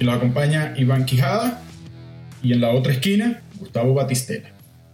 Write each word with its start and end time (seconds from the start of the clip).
Y 0.00 0.04
nos 0.04 0.16
acompaña 0.16 0.74
Iván 0.76 1.06
Quijada 1.06 1.60
y 2.40 2.52
en 2.52 2.60
la 2.60 2.70
otra 2.70 2.92
esquina, 2.92 3.42
Gustavo 3.58 3.94
Batistela, 3.94 4.50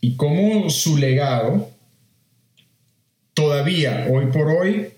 y 0.00 0.16
cómo 0.16 0.70
su 0.70 0.96
legado 0.96 1.70
todavía, 3.34 4.06
hoy 4.10 4.26
por 4.26 4.48
hoy, 4.48 4.88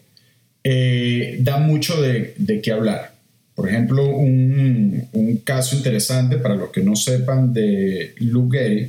eh, 0.64 1.36
da 1.40 1.58
mucho 1.58 2.00
de, 2.00 2.34
de 2.36 2.60
qué 2.60 2.72
hablar. 2.72 3.09
Por 3.60 3.68
ejemplo, 3.68 4.08
un, 4.08 5.42
caso 5.44 5.76
interesante 5.76 6.38
para 6.38 6.54
los 6.54 6.70
que 6.70 6.80
no 6.80 6.96
sepan 6.96 7.52
de 7.52 8.14
Lou 8.20 8.48
Gehrig. 8.50 8.88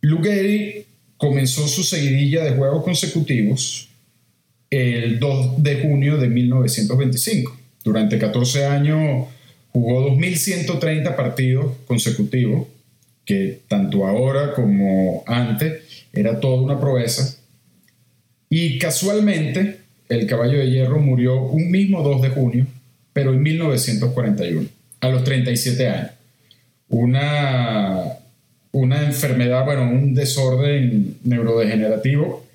Lou 0.00 0.20
Gehrig 0.20 0.84
comenzó 1.16 1.68
su 1.68 1.84
seguidilla 1.84 2.42
de 2.42 2.56
juegos 2.56 2.82
consecutivos 2.82 3.88
el 4.68 5.20
2 5.20 5.62
de 5.62 5.80
junio 5.80 6.16
de 6.16 6.26
1925. 6.26 7.56
Durante 7.84 8.18
14 8.18 8.66
años 8.66 9.28
jugó 9.70 10.10
2.130 10.10 11.14
partidos 11.14 11.76
consecutivos 11.86 12.66
que 13.24 13.60
tanto 13.68 14.08
ahora 14.08 14.54
como 14.54 15.22
antes 15.24 16.04
era 16.12 16.40
toda 16.40 16.60
una 16.60 16.80
proeza. 16.80 17.38
Y 18.50 18.80
casualmente 18.80 19.78
el 20.08 20.26
caballo 20.26 20.58
de 20.58 20.68
hierro 20.68 20.98
murió 20.98 21.42
un 21.42 21.70
mismo 21.70 22.02
2 22.02 22.22
de 22.22 22.28
junio, 22.30 22.66
pero 23.18 23.34
en 23.34 23.42
1941, 23.42 24.68
a 25.00 25.08
los 25.08 25.24
37 25.24 25.88
años. 25.88 26.10
Una, 26.88 28.04
una 28.70 29.04
enfermedad, 29.04 29.64
bueno, 29.64 29.90
un 29.90 30.14
desorden 30.14 31.16
neurodegenerativo 31.24 32.46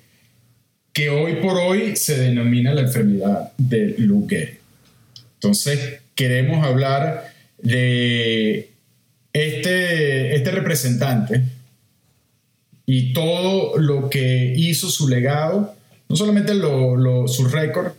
que 0.90 1.10
hoy 1.10 1.34
por 1.42 1.58
hoy 1.58 1.96
se 1.96 2.16
denomina 2.16 2.72
la 2.72 2.80
enfermedad 2.80 3.52
de 3.58 3.94
Lou 3.98 4.26
Entonces, 5.34 6.00
queremos 6.14 6.64
hablar 6.64 7.30
de 7.58 8.70
este, 9.34 10.34
este 10.34 10.50
representante 10.50 11.42
y 12.86 13.12
todo 13.12 13.76
lo 13.76 14.08
que 14.08 14.54
hizo 14.56 14.88
su 14.88 15.08
legado, 15.08 15.74
no 16.08 16.16
solamente 16.16 16.54
lo, 16.54 17.28
su 17.28 17.48
récord, 17.48 17.92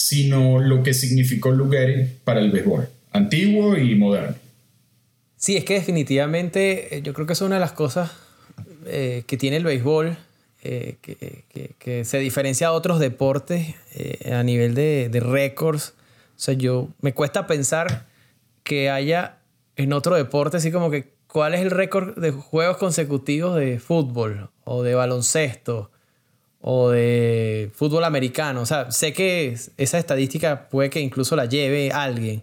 sino 0.00 0.60
lo 0.60 0.82
que 0.82 0.94
significó 0.94 1.50
Lugeri 1.50 2.08
para 2.24 2.40
el 2.40 2.50
béisbol, 2.50 2.88
antiguo 3.12 3.76
y 3.76 3.94
moderno. 3.96 4.34
Sí, 5.36 5.58
es 5.58 5.64
que 5.66 5.74
definitivamente 5.74 6.96
eh, 6.96 7.02
yo 7.02 7.12
creo 7.12 7.26
que 7.26 7.34
es 7.34 7.40
una 7.42 7.56
de 7.56 7.60
las 7.60 7.72
cosas 7.72 8.10
eh, 8.86 9.24
que 9.26 9.36
tiene 9.36 9.58
el 9.58 9.64
béisbol, 9.64 10.16
eh, 10.62 10.96
que, 11.02 12.04
se 12.06 12.18
diferencia 12.18 12.68
a 12.68 12.72
otros 12.72 12.98
deportes 12.98 13.74
a 14.24 14.42
nivel 14.42 14.74
de, 14.74 15.10
de 15.10 15.20
récords. 15.20 15.92
O 16.34 16.40
sea, 16.40 16.54
yo 16.54 16.88
me 17.02 17.12
cuesta 17.12 17.46
pensar 17.46 18.06
que 18.62 18.88
haya 18.88 19.40
en 19.76 19.92
otro 19.92 20.16
deporte, 20.16 20.56
así 20.56 20.72
como 20.72 20.90
que, 20.90 21.12
¿cuál 21.26 21.52
es 21.52 21.60
el 21.60 21.70
récord 21.70 22.18
de 22.18 22.30
juegos 22.30 22.78
consecutivos 22.78 23.54
de 23.54 23.78
fútbol 23.78 24.48
o 24.64 24.82
de 24.82 24.94
baloncesto 24.94 25.90
o 26.60 26.90
de 26.90 27.70
fútbol 27.74 28.04
americano? 28.04 28.62
O 28.62 28.66
sea, 28.66 28.90
sé 28.90 29.12
que 29.12 29.56
esa 29.76 29.98
estadística 29.98 30.68
puede 30.68 30.90
que 30.90 31.00
incluso 31.00 31.36
la 31.36 31.46
lleve 31.46 31.90
alguien, 31.92 32.42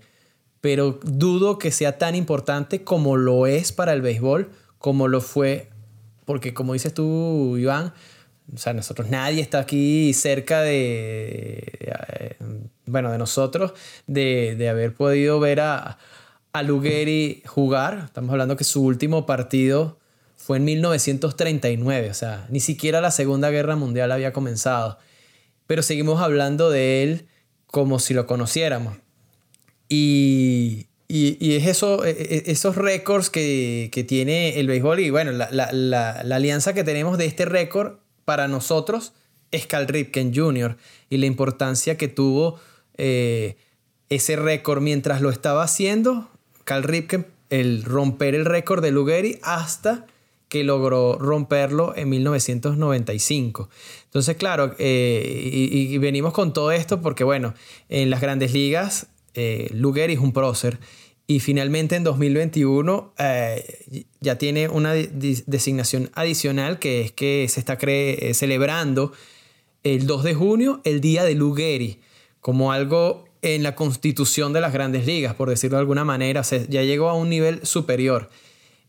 pero 0.62 1.00
dudo 1.04 1.58
que 1.58 1.72
sea 1.72 1.98
tan 1.98 2.16
importante 2.16 2.84
como 2.84 3.16
lo 3.16 3.48
es 3.48 3.72
para 3.72 3.94
el 3.94 4.02
béisbol, 4.02 4.50
como 4.80 5.08
lo 5.08 5.22
fue, 5.22 5.70
porque 6.26 6.54
como 6.54 6.74
dices 6.74 6.94
tú, 6.94 7.58
Iván, 7.58 7.94
o 8.54 8.58
sea, 8.58 8.74
nosotros 8.74 9.10
nadie 9.10 9.42
está 9.42 9.60
aquí 9.60 10.14
cerca 10.14 10.62
de, 10.62 11.64
eh, 11.80 12.36
bueno, 12.86 13.12
de 13.12 13.18
nosotros, 13.18 13.74
de, 14.08 14.56
de 14.58 14.70
haber 14.70 14.94
podido 14.94 15.40
ver 15.40 15.60
a, 15.60 15.98
a 16.54 16.64
Lugheri 16.64 17.44
jugar. 17.46 18.04
Estamos 18.06 18.32
hablando 18.32 18.56
que 18.56 18.64
su 18.64 18.84
último 18.84 19.26
partido 19.26 20.00
fue 20.38 20.58
en 20.58 20.66
1939, 20.66 22.10
o 22.10 22.14
sea, 22.14 22.48
ni 22.50 22.60
siquiera 22.60 23.02
la 23.02 23.12
Segunda 23.12 23.50
Guerra 23.50 23.76
Mundial 23.76 24.12
había 24.12 24.32
comenzado. 24.32 24.98
Pero 25.66 25.82
seguimos 25.82 26.22
hablando 26.22 26.70
de 26.70 27.04
él 27.04 27.28
como 27.66 28.00
si 28.00 28.14
lo 28.14 28.26
conociéramos. 28.28 28.98
Y, 29.90 30.88
y, 31.08 31.56
es 31.56 31.68
eso, 31.68 32.06
e, 32.06 32.12
e, 32.12 32.52
esos 32.52 32.76
récords 32.76 33.30
que, 33.30 33.90
que, 33.92 34.04
tiene 34.04 34.60
el 34.60 34.68
béisbol 34.68 35.00
y 35.00 35.10
bueno, 35.10 35.32
la, 35.32 35.50
la, 35.52 35.72
la, 35.72 36.24
la 36.24 36.36
alianza 36.36 36.74
que 36.74 36.84
tenemos 36.84 37.18
de 37.18 37.26
este 37.26 37.46
récord 37.46 37.98
para 38.26 38.48
nosotros 38.48 39.14
es 39.52 39.66
Cal 39.66 39.88
Ripken 39.88 40.34
Jr. 40.36 40.78
y 41.10 41.18
la 41.18 41.26
importancia 41.26 41.98
que 41.98 42.08
tuvo 42.08 42.60
eh, 42.98 43.58
ese 44.10 44.36
récord 44.36 44.82
mientras 44.82 45.22
lo 45.22 45.30
estaba 45.30 45.64
haciendo 45.64 46.30
Cal 46.64 46.84
Ripken 46.84 47.28
el 47.50 47.84
romper 47.84 48.36
el 48.36 48.44
récord 48.44 48.84
de 48.84 48.92
Lugeri 48.92 49.40
hasta 49.42 50.06
que 50.50 50.64
logró 50.64 51.18
romperlo 51.18 51.96
en 51.96 52.10
1995. 52.10 53.70
Entonces, 54.06 54.38
claro, 54.38 54.76
eh, 54.80 55.70
y, 55.72 55.98
venimos 55.98 56.34
con 56.34 56.54
todo 56.54 56.72
esto 56.72 57.02
porque, 57.02 57.24
bueno, 57.24 57.54
en 57.90 58.10
las 58.10 58.22
grandes 58.22 58.54
ligas, 58.54 59.08
eh, 59.34 59.70
es 59.72 60.20
un 60.20 60.34
prócer 60.34 60.80
y 61.28 61.42
finalmente 61.42 61.96
en 61.96 62.04
2021 62.04 63.14
eh, 63.20 64.06
ya 64.22 64.38
tiene 64.38 64.70
una 64.70 64.94
designación 64.94 66.10
adicional 66.14 66.80
que 66.80 67.02
es 67.02 67.12
que 67.12 67.46
se 67.50 67.60
está 67.60 67.78
celebrando 68.34 69.12
el 69.84 70.08
2 70.08 70.24
de 70.24 70.34
junio, 70.34 70.82
el 70.86 71.02
día 71.02 71.24
de 71.24 71.36
Lugeri, 71.36 72.00
como 72.40 72.72
algo 72.72 73.28
en 73.42 73.64
la 73.64 73.76
constitución 73.76 74.54
de 74.54 74.62
las 74.62 74.74
grandes 74.74 75.06
ligas, 75.06 75.36
por 75.36 75.50
decirlo 75.50 75.78
de 75.78 75.82
alguna 75.82 76.04
manera. 76.04 76.42
ya 76.42 76.84
llegó 76.84 77.10
a 77.10 77.14
un 77.14 77.30
nivel 77.30 77.66
superior. 77.66 78.30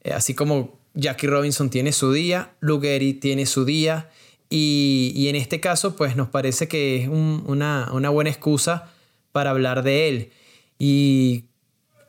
Eh, 0.02 0.12
así 0.12 0.34
como 0.34 0.77
Jackie 0.98 1.28
Robinson 1.28 1.70
tiene 1.70 1.92
su 1.92 2.12
día, 2.12 2.50
Lou 2.58 2.80
tiene 3.20 3.46
su 3.46 3.64
día 3.64 4.10
y, 4.50 5.26
en 5.28 5.36
este 5.36 5.60
caso 5.60 5.94
pues 5.94 6.16
nos 6.16 6.28
parece 6.28 6.66
que 6.66 7.00
es 7.00 7.08
una, 7.08 7.88
una 7.92 8.10
buena 8.10 8.30
excusa 8.30 8.90
para 9.30 9.50
hablar 9.50 9.84
de 9.84 10.08
él. 10.08 10.32
Y 10.76 11.44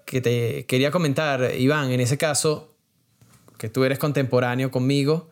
que 0.06 0.21
te 0.21 0.65
quería 0.65 0.89
comentar, 0.89 1.53
Iván, 1.56 1.91
en 1.91 2.00
ese 2.00 2.18
caso, 2.18 2.74
que 3.59 3.69
tú 3.69 3.83
eres 3.83 4.00
contemporáneo 4.00 4.71
conmigo, 4.71 5.30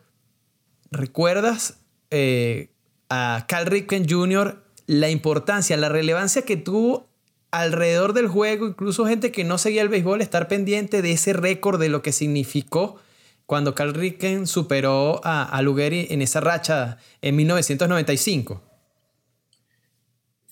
¿recuerdas 0.92 1.80
eh, 2.12 2.70
a 3.10 3.44
Cal 3.48 3.66
Ripken 3.66 4.08
Jr. 4.08 4.62
la 4.86 5.10
importancia, 5.10 5.76
la 5.76 5.88
relevancia 5.88 6.42
que 6.42 6.56
tuvo 6.56 7.08
alrededor 7.50 8.12
del 8.12 8.28
juego, 8.28 8.68
incluso 8.68 9.04
gente 9.04 9.32
que 9.32 9.42
no 9.42 9.58
seguía 9.58 9.82
el 9.82 9.88
béisbol, 9.88 10.20
estar 10.20 10.46
pendiente 10.46 11.02
de 11.02 11.10
ese 11.10 11.32
récord 11.32 11.80
de 11.80 11.88
lo 11.88 12.02
que 12.02 12.12
significó 12.12 13.00
cuando 13.48 13.74
Cal 13.74 13.94
Ripken 13.94 14.46
superó 14.46 15.22
a, 15.24 15.42
a 15.42 15.62
Lugeri 15.62 16.08
en 16.10 16.20
esa 16.20 16.40
racha 16.40 16.98
en 17.22 17.34
1995? 17.34 18.62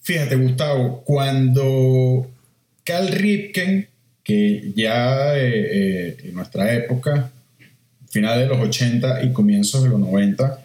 Fíjate, 0.00 0.36
Gustavo, 0.36 1.02
cuando 1.04 2.26
Cal 2.84 3.08
Ripken 3.08 3.86
que 4.24 4.72
ya 4.74 5.36
eh, 5.36 5.66
eh, 5.70 6.16
en 6.24 6.34
nuestra 6.34 6.72
época, 6.72 7.30
final 8.08 8.38
de 8.38 8.46
los 8.46 8.58
80 8.58 9.24
y 9.24 9.32
comienzos 9.34 9.82
de 9.82 9.90
los 9.90 10.00
90, 10.00 10.64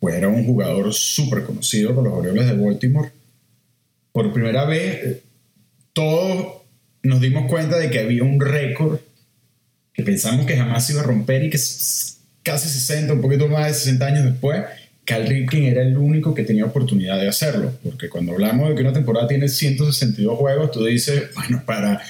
pues 0.00 0.16
era 0.16 0.28
un 0.28 0.44
jugador 0.44 0.92
súper 0.92 1.44
conocido 1.44 1.94
por 1.94 2.04
los 2.04 2.12
Orioles 2.12 2.46
de 2.46 2.52
Baltimore. 2.52 3.10
Por 4.12 4.34
primera 4.34 4.66
vez, 4.66 5.04
eh, 5.04 5.22
todos 5.94 6.58
nos 7.02 7.22
dimos 7.22 7.50
cuenta 7.50 7.78
de 7.78 7.88
que 7.88 8.00
había 8.00 8.22
un 8.22 8.38
récord 8.38 9.00
que 10.00 10.06
pensamos 10.06 10.46
que 10.46 10.56
jamás 10.56 10.88
iba 10.90 11.00
a 11.00 11.04
romper 11.04 11.44
y 11.44 11.50
que 11.50 11.58
casi 12.42 12.68
60, 12.68 13.12
un 13.12 13.20
poquito 13.20 13.48
más 13.48 13.66
de 13.66 13.74
60 13.74 14.06
años 14.06 14.24
después, 14.24 14.64
Cal 15.04 15.26
Ripken 15.26 15.64
era 15.64 15.82
el 15.82 15.96
único 15.96 16.34
que 16.34 16.44
tenía 16.44 16.64
oportunidad 16.64 17.20
de 17.20 17.28
hacerlo. 17.28 17.72
Porque 17.84 18.08
cuando 18.08 18.32
hablamos 18.32 18.68
de 18.68 18.74
que 18.74 18.82
una 18.82 18.92
temporada 18.92 19.28
tiene 19.28 19.48
162 19.48 20.38
juegos, 20.38 20.70
tú 20.70 20.84
dices, 20.84 21.34
bueno, 21.34 21.62
para 21.66 22.00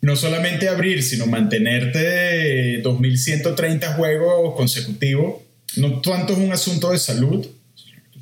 no 0.00 0.14
solamente 0.14 0.68
abrir, 0.68 1.02
sino 1.02 1.26
mantenerte 1.26 2.80
2130 2.82 3.94
juegos 3.94 4.54
consecutivos, 4.56 5.42
no 5.76 6.00
tanto 6.00 6.34
es 6.34 6.38
un 6.38 6.52
asunto 6.52 6.92
de 6.92 6.98
salud, 6.98 7.46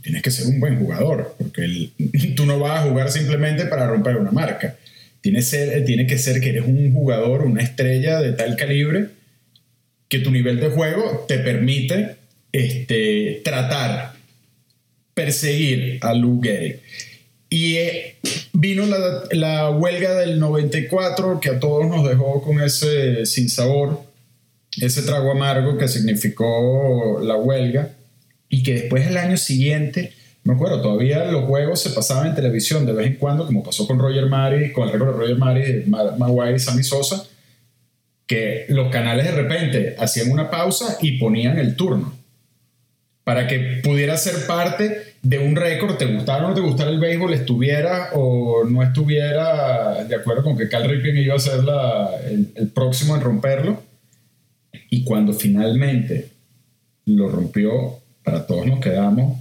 tienes 0.03 0.23
que 0.23 0.31
ser 0.31 0.47
un 0.47 0.61
buen 0.61 0.79
jugador, 0.79 1.35
porque 1.37 1.91
tú 2.37 2.47
no 2.47 2.59
vas 2.59 2.81
a 2.81 2.89
jugar 2.89 3.11
simplemente 3.11 3.67
para 3.67 3.87
romper 3.87 4.17
una 4.17 4.31
marca. 4.31 4.77
Tiene, 5.85 6.07
que 6.07 6.19
ser 6.19 6.41
que 6.41 6.51
eres 6.51 6.65
un 6.67 6.93
jugador, 6.93 7.43
una 7.43 7.63
estrella 7.63 8.21
de 8.21 8.33
tal 8.33 8.55
calibre, 8.57 9.09
que 10.09 10.21
tu 10.21 10.31
nivel 10.31 10.61
de 10.61 10.69
juego 10.69 11.25
te 11.27 11.39
permite 11.39 12.17
este, 12.53 13.41
tratar, 13.45 14.15
perseguir 15.15 15.99
a 16.03 16.15
Lou 16.15 16.41
Gehrig. 16.41 16.81
Y 17.49 17.75
eh, 17.77 18.17
vino 18.53 18.85
la, 19.33 19.71
huelga 19.71 20.15
del 20.15 20.39
94 20.39 21.41
que 21.41 21.51
a 21.51 21.61
todos 21.61 21.89
nos 21.89 22.09
dejó 22.09 22.43
con 22.43 22.61
ese 22.63 23.27
sinsabor, 23.27 24.03
ese 24.81 25.03
trago 25.03 25.33
amargo 25.33 25.77
que 25.77 25.89
significó 25.89 27.21
la 27.21 27.37
huelga 27.37 27.97
y 28.49 28.63
que 28.63 28.75
después 28.75 29.07
el 29.09 29.17
año 29.17 29.37
siguiente, 29.37 30.13
me 30.47 30.55
acuerdo, 30.55 30.81
todavía 30.81 31.25
los 31.27 31.45
juegos 31.45 31.81
se 31.81 31.91
pasaban 31.91 32.29
en 32.29 32.35
televisión 32.35 32.87
de 32.87 32.93
vez 32.93 33.07
en 33.07 33.17
cuando, 33.17 33.47
como 33.47 33.63
pasó 33.63 33.87
con 33.87 33.99
Roger 33.99 34.27
Mari, 34.27 34.73
con 34.73 34.85
el 34.85 34.93
récord 34.93 35.13
de 35.13 35.19
Roger 35.19 35.37
Mari, 35.37 35.85
Maguire 35.87 36.57
y 36.57 36.59
Sammy 36.59 36.83
Sosa, 36.83 37.25
que 38.27 38.67
los 38.69 38.91
canales 38.91 39.27
de 39.27 39.33
repente 39.33 39.97
hacían 39.99 40.31
una 40.31 40.51
pausa 40.51 40.99
y 41.01 41.19
ponían 41.19 41.59
el 41.59 41.77
turno 41.77 42.17
para 43.27 43.49
que 43.49 43.81
pudiera 43.83 44.17
ser 44.17 44.47
parte 44.47 45.17
de 45.21 45.41
un 45.41 45.57
récord, 45.57 45.97
te 45.97 46.07
gustara 46.07 46.47
o 46.47 46.51
no 46.51 46.55
te 46.55 46.61
gustara 46.61 46.91
el 46.91 47.01
béisbol, 47.01 47.35
estuviera 47.35 48.11
o 48.13 48.63
no 48.63 48.85
estuviera 48.85 50.05
de 50.05 50.15
acuerdo 50.15 50.45
con 50.45 50.57
que 50.57 50.69
Cal 50.69 50.89
Ripken 50.89 51.17
iba 51.17 51.35
a 51.35 51.41
ser 51.41 51.59
el, 52.55 52.69
próximo 52.69 53.17
en 53.17 53.23
romperlo. 53.23 53.83
Y 54.91 55.03
cuando 55.03 55.33
finalmente 55.33 56.29
lo 57.07 57.29
rompió, 57.29 57.99
para 58.23 58.47
todos 58.47 58.65
nos 58.65 58.79
quedamos, 58.79 59.41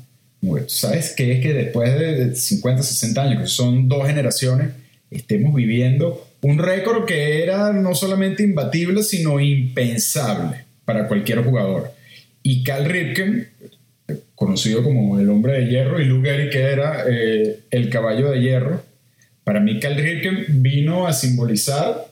¿sabes 0.68 1.14
qué? 1.16 1.34
Es 1.34 1.42
que 1.42 1.54
después 1.54 1.98
de 1.98 2.36
50, 2.36 2.84
60 2.84 3.22
años, 3.22 3.42
que 3.42 3.48
son 3.48 3.88
dos 3.88 4.08
generaciones, 4.08 4.70
estemos 5.12 5.56
viviendo 5.56 6.28
un 6.42 6.60
récord 6.60 7.06
que 7.06 7.44
era 7.44 7.74
no 7.74 7.96
solamente 7.96 8.44
imbatible, 8.44 9.04
sino 9.04 9.40
impensable 9.40 10.66
para 10.86 11.08
cualquier 11.08 11.44
jugador. 11.44 11.92
Y 12.44 12.64
Cal 12.64 12.86
Ripken 12.86 13.48
conocido 14.36 14.84
como 14.84 15.20
el 15.20 15.30
hombre 15.30 15.54
de 15.54 15.68
hierro, 15.68 16.00
y 16.00 16.06
Lou 16.06 16.22
Gehrig, 16.22 16.52
que 16.52 16.60
era 16.60 17.06
eh, 17.10 17.62
el 17.72 17.90
caballo 17.90 18.30
de 18.30 18.42
hierro. 18.42 18.84
Para 19.44 19.60
mí, 19.60 19.80
Cal 19.80 19.96
Ripken 19.96 20.62
vino 20.62 21.08
a 21.08 21.14
simbolizar 21.14 22.08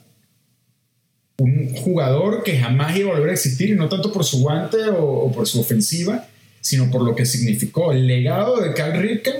un 1.37 1.73
jugador 1.75 2.43
que 2.43 2.57
jamás 2.57 2.95
iba 2.95 3.11
a 3.11 3.13
volver 3.13 3.31
a 3.31 3.33
existir, 3.33 3.69
y 3.69 3.73
no 3.73 3.89
tanto 3.89 4.11
por 4.11 4.23
su 4.23 4.41
guante 4.41 4.77
o, 4.89 5.31
por 5.31 5.47
su 5.47 5.59
ofensiva, 5.59 6.27
sino 6.63 6.89
por 6.89 7.04
lo 7.04 7.13
que 7.13 7.25
significó. 7.25 7.92
El 7.92 8.07
legado 8.07 8.62
de 8.62 8.74
Cal 8.74 8.94
Ripken 8.94 9.36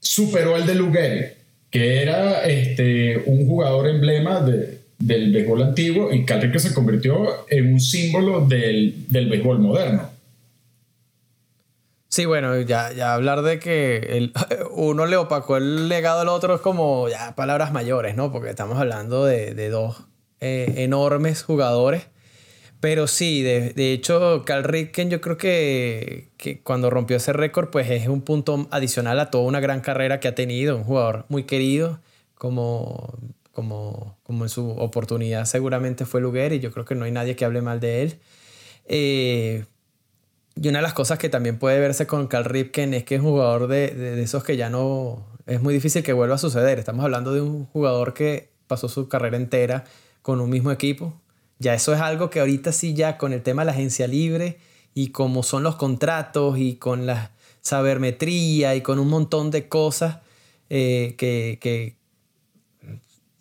superó 0.00 0.54
al 0.54 0.66
de 0.66 0.74
Lou 0.74 0.90
Gehrig, 0.90 1.34
que 1.70 2.02
era 2.02 2.44
este, 2.46 3.18
un 3.26 3.46
jugador 3.46 3.86
emblema 3.86 4.40
de, 4.40 4.80
del 4.98 5.30
béisbol 5.30 5.62
antiguo, 5.62 6.12
y 6.12 6.24
Cal 6.24 6.40
Ripken 6.40 6.60
se 6.60 6.74
convirtió 6.74 7.46
en 7.50 7.74
un 7.74 7.80
símbolo 7.80 8.46
del, 8.46 8.94
del 9.08 9.28
béisbol 9.28 9.58
moderno. 9.58 10.10
Sí, 12.08 12.24
bueno, 12.24 12.58
ya, 12.62 12.92
ya 12.92 13.12
hablar 13.12 13.42
de 13.42 13.58
que 13.58 13.98
el, 13.98 14.32
uno 14.70 15.04
le 15.04 15.18
opacó 15.18 15.58
el 15.58 15.90
legado 15.90 16.20
al 16.20 16.28
otro 16.28 16.54
es 16.54 16.62
como 16.62 17.10
ya 17.10 17.34
palabras 17.34 17.72
mayores, 17.72 18.16
¿no? 18.16 18.32
Porque 18.32 18.48
estamos 18.48 18.78
hablando 18.78 19.26
de, 19.26 19.54
de 19.54 19.68
dos 19.68 20.06
eh, 20.40 20.72
enormes 20.78 21.42
jugadores. 21.42 22.06
Pero 22.86 23.08
sí, 23.08 23.42
de, 23.42 23.72
de, 23.72 23.92
hecho, 23.92 24.44
Cal 24.44 24.62
Ripken 24.62 25.10
yo 25.10 25.20
creo 25.20 25.36
que, 25.36 26.28
que 26.36 26.60
cuando 26.60 26.88
rompió 26.88 27.16
ese 27.16 27.32
récord, 27.32 27.68
pues 27.68 27.90
es 27.90 28.06
un 28.06 28.20
punto 28.20 28.68
adicional 28.70 29.18
a 29.18 29.28
toda 29.28 29.42
una 29.42 29.58
gran 29.58 29.80
carrera 29.80 30.20
que 30.20 30.28
ha 30.28 30.36
tenido, 30.36 30.76
un 30.76 30.84
jugador 30.84 31.24
muy 31.28 31.42
querido, 31.42 31.98
como, 32.36 33.18
como, 33.50 34.16
como 34.22 34.44
en 34.44 34.48
su 34.50 34.70
oportunidad 34.70 35.46
seguramente 35.46 36.06
fue 36.06 36.20
Luguer, 36.20 36.52
y 36.52 36.60
yo 36.60 36.70
creo 36.70 36.84
que 36.84 36.94
no 36.94 37.06
hay 37.06 37.10
nadie 37.10 37.34
que 37.34 37.44
hable 37.44 37.60
mal 37.60 37.80
de 37.80 38.02
él. 38.02 38.20
Eh, 38.84 39.64
y 40.54 40.68
una 40.68 40.78
de 40.78 40.82
las 40.82 40.94
cosas 40.94 41.18
que 41.18 41.28
también 41.28 41.58
puede 41.58 41.80
verse 41.80 42.06
con 42.06 42.28
Cal 42.28 42.44
Ripken 42.44 42.94
es 42.94 43.02
que 43.02 43.16
es 43.16 43.20
un 43.20 43.30
jugador 43.30 43.66
de, 43.66 43.90
de, 43.96 44.22
esos 44.22 44.44
que 44.44 44.56
ya 44.56 44.70
no... 44.70 45.26
Es 45.46 45.60
muy 45.60 45.74
difícil 45.74 46.04
que 46.04 46.12
vuelva 46.12 46.36
a 46.36 46.38
suceder. 46.38 46.78
Estamos 46.78 47.04
hablando 47.04 47.34
de 47.34 47.40
un 47.40 47.66
jugador 47.66 48.14
que 48.14 48.48
pasó 48.68 48.88
su 48.88 49.08
carrera 49.08 49.38
entera 49.38 49.82
con 50.22 50.40
un 50.40 50.50
mismo 50.50 50.70
equipo. 50.70 51.20
Ya 51.58 51.74
eso 51.74 51.94
es 51.94 52.00
algo 52.00 52.30
que 52.30 52.40
ahorita 52.40 52.72
sí 52.72 52.94
ya 52.94 53.16
con 53.16 53.32
el 53.32 53.42
tema 53.42 53.62
de 53.62 53.66
la 53.66 53.72
agencia 53.72 54.06
libre 54.06 54.58
y 54.94 55.08
como 55.08 55.42
son 55.42 55.62
los 55.62 55.76
contratos 55.76 56.58
y 56.58 56.76
con 56.76 57.06
la 57.06 57.32
sabermetría 57.60 58.74
y 58.74 58.82
con 58.82 58.98
un 58.98 59.08
montón 59.08 59.50
de 59.50 59.68
cosas 59.68 60.18
eh, 60.70 61.14
que, 61.16 61.58
que, 61.60 61.96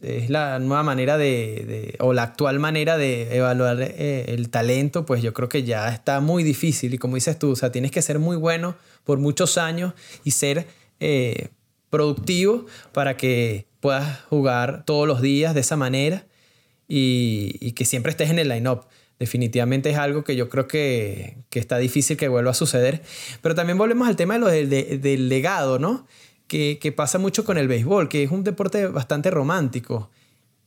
es 0.02 0.30
la 0.30 0.60
nueva 0.60 0.84
manera 0.84 1.18
de, 1.18 1.96
o 2.00 2.14
la 2.14 2.24
actual 2.24 2.60
manera 2.60 2.98
de 2.98 3.36
evaluar 3.36 3.82
eh, 3.82 4.26
el 4.28 4.50
talento, 4.50 5.06
pues 5.06 5.24
yo 5.24 5.34
creo 5.34 5.50
que 5.50 5.64
ya 5.64 5.90
está 5.90 6.20
muy 6.20 6.44
difícil. 6.44 6.94
Y 6.94 6.98
como 6.98 7.16
dices 7.16 7.40
tú, 7.40 7.52
o 7.52 7.56
sea, 7.56 7.72
tienes 7.72 7.92
que 7.92 8.02
ser 8.02 8.20
muy 8.20 8.36
bueno 8.36 8.76
por 9.04 9.18
muchos 9.18 9.58
años 9.58 9.94
y 10.24 10.32
ser 10.32 10.68
eh, 11.00 11.50
productivo 11.90 12.66
para 12.92 13.18
que 13.18 13.66
puedas 13.80 14.22
jugar 14.30 14.84
todos 14.86 15.08
los 15.08 15.22
días 15.22 15.54
de 15.54 15.62
esa 15.62 15.76
manera 15.76 16.26
y, 16.88 17.72
que 17.74 17.86
siempre 17.86 18.12
estés 18.12 18.30
en 18.30 18.40
el 18.40 18.50
line-up. 18.50 18.86
Definitivamente 19.20 19.90
es 19.90 19.98
algo 19.98 20.24
que 20.24 20.36
yo 20.36 20.50
creo 20.50 20.68
que, 20.68 21.38
está 21.52 21.78
difícil 21.78 22.18
que 22.18 22.28
vuelva 22.28 22.52
a 22.52 22.56
suceder. 22.56 23.02
Pero 23.42 23.56
también 23.56 23.78
volvemos 23.78 24.08
al 24.08 24.16
tema 24.16 24.34
de 24.36 24.40
lo 24.40 24.48
del 24.48 25.30
legado, 25.30 25.80
¿no? 25.80 26.06
que, 26.48 26.94
pasa 26.96 27.18
mucho 27.18 27.44
con 27.44 27.58
el 27.58 27.68
béisbol, 27.68 28.10
que 28.10 28.24
es 28.24 28.32
un 28.32 28.44
deporte 28.44 28.88
bastante 28.88 29.32
romántico 29.32 30.10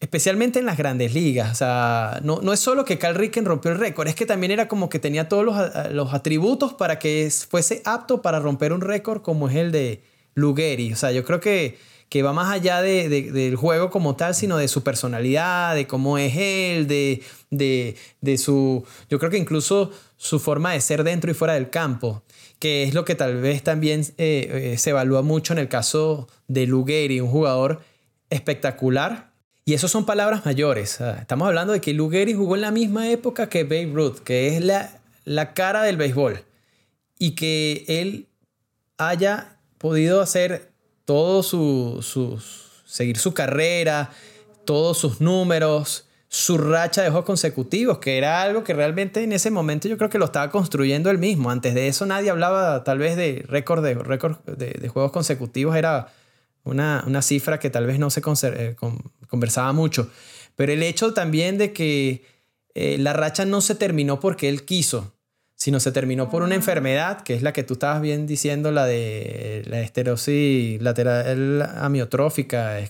especialmente 0.00 0.60
en 0.60 0.66
las 0.66 0.76
grandes 0.76 1.12
ligas. 1.12 1.50
O 1.50 1.54
sea, 1.56 2.20
no, 2.22 2.40
no 2.40 2.52
es 2.52 2.60
solo 2.60 2.84
que 2.84 2.98
Cal 2.98 3.16
Ricken 3.16 3.44
rompió 3.44 3.72
el 3.72 3.78
récord, 3.78 4.06
es 4.06 4.14
que 4.14 4.26
también 4.26 4.52
era 4.52 4.68
como 4.68 4.88
que 4.88 5.00
tenía 5.00 5.28
todos 5.28 5.44
los, 5.92 6.14
atributos 6.14 6.72
para 6.72 7.00
que 7.00 7.28
fuese 7.48 7.82
apto 7.84 8.22
para 8.22 8.38
romper 8.38 8.72
un 8.72 8.80
récord 8.80 9.22
como 9.22 9.48
es 9.48 9.56
el 9.56 9.72
de 9.72 10.02
Lugeri. 10.34 10.92
O 10.92 10.96
sea, 10.96 11.10
yo 11.10 11.25
creo 11.25 11.40
que, 11.40 11.78
que 12.08 12.22
va 12.22 12.32
más 12.32 12.50
allá 12.52 12.80
de, 12.80 13.08
del 13.08 13.56
juego 13.56 13.90
como 13.90 14.16
tal, 14.16 14.34
sino 14.34 14.56
de 14.56 14.68
su 14.68 14.82
personalidad, 14.82 15.74
de 15.74 15.86
cómo 15.86 16.18
es 16.18 16.34
él, 16.36 16.86
de, 16.86 17.22
de, 17.50 18.38
su... 18.38 18.84
Yo 19.10 19.18
creo 19.18 19.30
que 19.30 19.38
incluso 19.38 19.90
su 20.16 20.38
forma 20.38 20.72
de 20.72 20.80
ser 20.80 21.04
dentro 21.04 21.30
y 21.30 21.34
fuera 21.34 21.54
del 21.54 21.70
campo 21.70 22.22
que 22.58 22.82
es 22.82 22.92
lo 22.92 23.04
que 23.04 23.14
tal 23.14 23.40
vez 23.40 23.62
también 23.62 24.00
eh, 24.18 24.72
eh, 24.72 24.78
se 24.78 24.90
evalúa 24.90 25.22
mucho 25.22 25.52
en 25.52 25.60
el 25.60 25.68
caso 25.68 26.28
de 26.48 26.66
Lugeri, 26.66 27.20
un 27.20 27.30
jugador 27.30 27.82
espectacular. 28.30 29.30
Y 29.64 29.74
eso 29.74 29.86
son 29.86 30.06
palabras 30.06 30.44
mayores. 30.44 31.00
Estamos 31.00 31.46
hablando 31.46 31.72
de 31.72 31.80
que 31.80 31.92
Lugeri 31.92 32.34
jugó 32.34 32.56
en 32.56 32.62
la 32.62 32.70
misma 32.70 33.10
época 33.10 33.48
que 33.48 33.62
Babe 33.62 33.92
Ruth, 33.92 34.18
que 34.24 34.56
es 34.56 34.64
la, 34.64 34.98
la 35.24 35.54
cara 35.54 35.82
del 35.82 35.96
béisbol. 35.96 36.42
y 37.18 37.36
que 37.36 37.84
él 37.86 38.28
haya 38.96 39.58
podido 39.78 40.20
hacer 40.20 40.72
todo 41.08 41.42
su, 41.42 42.38
seguir 42.84 43.16
su 43.16 43.32
carrera, 43.32 44.10
todos 44.66 44.98
sus 44.98 45.22
números, 45.22 46.04
su 46.28 46.58
racha 46.58 47.00
de 47.00 47.08
juegos 47.08 47.24
consecutivos, 47.24 47.96
que 47.96 48.18
era 48.18 48.42
algo 48.42 48.62
que 48.62 48.74
realmente 48.74 49.22
en 49.22 49.32
ese 49.32 49.50
momento 49.50 49.88
yo 49.88 49.96
creo 49.96 50.10
que 50.10 50.18
lo 50.18 50.26
estaba 50.26 50.50
construyendo 50.50 51.08
él 51.08 51.16
mismo. 51.16 51.50
Antes 51.50 51.72
de 51.72 51.88
eso 51.88 52.04
nadie 52.04 52.28
hablaba 52.28 52.84
tal 52.84 52.98
vez 52.98 53.16
de 53.16 53.42
récord 53.48 53.82
de, 53.82 53.94
récord 53.94 54.36
de, 54.44 54.86
juegos 54.88 55.10
consecutivos, 55.10 55.76
era 55.76 56.12
una, 56.64 57.22
cifra 57.22 57.58
que 57.58 57.70
tal 57.70 57.86
vez 57.86 57.98
no 57.98 58.10
se 58.10 58.20
eh, 58.42 58.76
conversaba 59.30 59.72
mucho. 59.72 60.10
Pero 60.56 60.72
el 60.72 60.82
hecho 60.82 61.14
también 61.14 61.56
de 61.56 61.72
que 61.72 62.22
eh, 62.74 62.98
la 62.98 63.14
racha 63.14 63.46
no 63.46 63.62
se 63.62 63.74
terminó 63.74 64.20
porque 64.20 64.50
él 64.50 64.66
quiso, 64.66 65.14
sino 65.58 65.80
se 65.80 65.90
terminó 65.90 66.30
por 66.30 66.44
una 66.44 66.54
enfermedad, 66.54 67.22
que 67.22 67.34
es 67.34 67.42
la 67.42 67.52
que 67.52 67.64
tú 67.64 67.74
estabas 67.74 68.00
bien 68.00 68.28
diciendo, 68.28 68.70
la 68.70 68.86
de 68.86 69.64
la 69.66 69.80
esterosis 69.80 70.80
lateral 70.80 71.62
amiotrófica, 71.78 72.78
eh, 72.78 72.88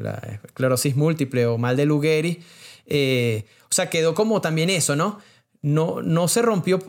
la 0.00 0.40
esclerosis 0.44 0.96
múltiple 0.96 1.46
o 1.46 1.56
mal 1.56 1.76
de 1.76 1.86
Lou 1.86 2.02
eh, 2.02 3.44
o 3.62 3.72
sea, 3.72 3.88
quedó 3.88 4.12
como 4.14 4.40
también 4.40 4.70
eso, 4.70 4.96
¿no? 4.96 5.20
No, 5.62 6.02
no 6.02 6.26
se 6.26 6.42
rompió. 6.42 6.80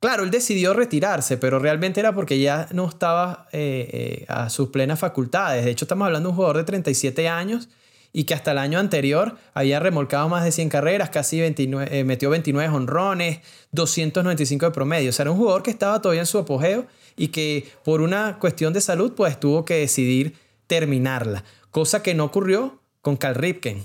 Claro, 0.00 0.24
él 0.24 0.30
decidió 0.30 0.72
retirarse, 0.72 1.36
pero 1.36 1.58
realmente 1.58 2.00
era 2.00 2.14
porque 2.14 2.40
ya 2.40 2.66
no 2.72 2.88
estaba 2.88 3.48
eh, 3.52 4.24
a 4.28 4.48
sus 4.48 4.70
plenas 4.70 4.98
facultades. 4.98 5.66
De 5.66 5.70
hecho, 5.70 5.84
estamos 5.84 6.06
hablando 6.06 6.28
de 6.28 6.30
un 6.30 6.36
jugador 6.36 6.56
de 6.56 6.64
37 6.64 7.28
años 7.28 7.68
y 8.12 8.24
que 8.24 8.34
hasta 8.34 8.52
el 8.52 8.58
año 8.58 8.78
anterior 8.78 9.38
había 9.54 9.80
remolcado 9.80 10.28
más 10.28 10.44
de 10.44 10.52
100 10.52 10.68
carreras, 10.68 11.10
casi 11.10 11.40
29, 11.40 11.98
eh, 11.98 12.04
metió 12.04 12.30
29 12.30 12.74
honrones, 12.74 13.40
295 13.72 14.66
de 14.66 14.72
promedio. 14.72 15.10
O 15.10 15.12
sea, 15.12 15.24
era 15.24 15.30
un 15.30 15.38
jugador 15.38 15.62
que 15.62 15.70
estaba 15.70 16.02
todavía 16.02 16.22
en 16.22 16.26
su 16.26 16.38
apogeo 16.38 16.86
y 17.16 17.28
que 17.28 17.66
por 17.84 18.00
una 18.00 18.38
cuestión 18.38 18.72
de 18.72 18.80
salud 18.80 19.12
pues 19.16 19.40
tuvo 19.40 19.64
que 19.64 19.74
decidir 19.74 20.34
terminarla, 20.66 21.44
cosa 21.70 22.02
que 22.02 22.14
no 22.14 22.24
ocurrió 22.24 22.80
con 23.00 23.16
Cal 23.16 23.34
Ripken. 23.34 23.84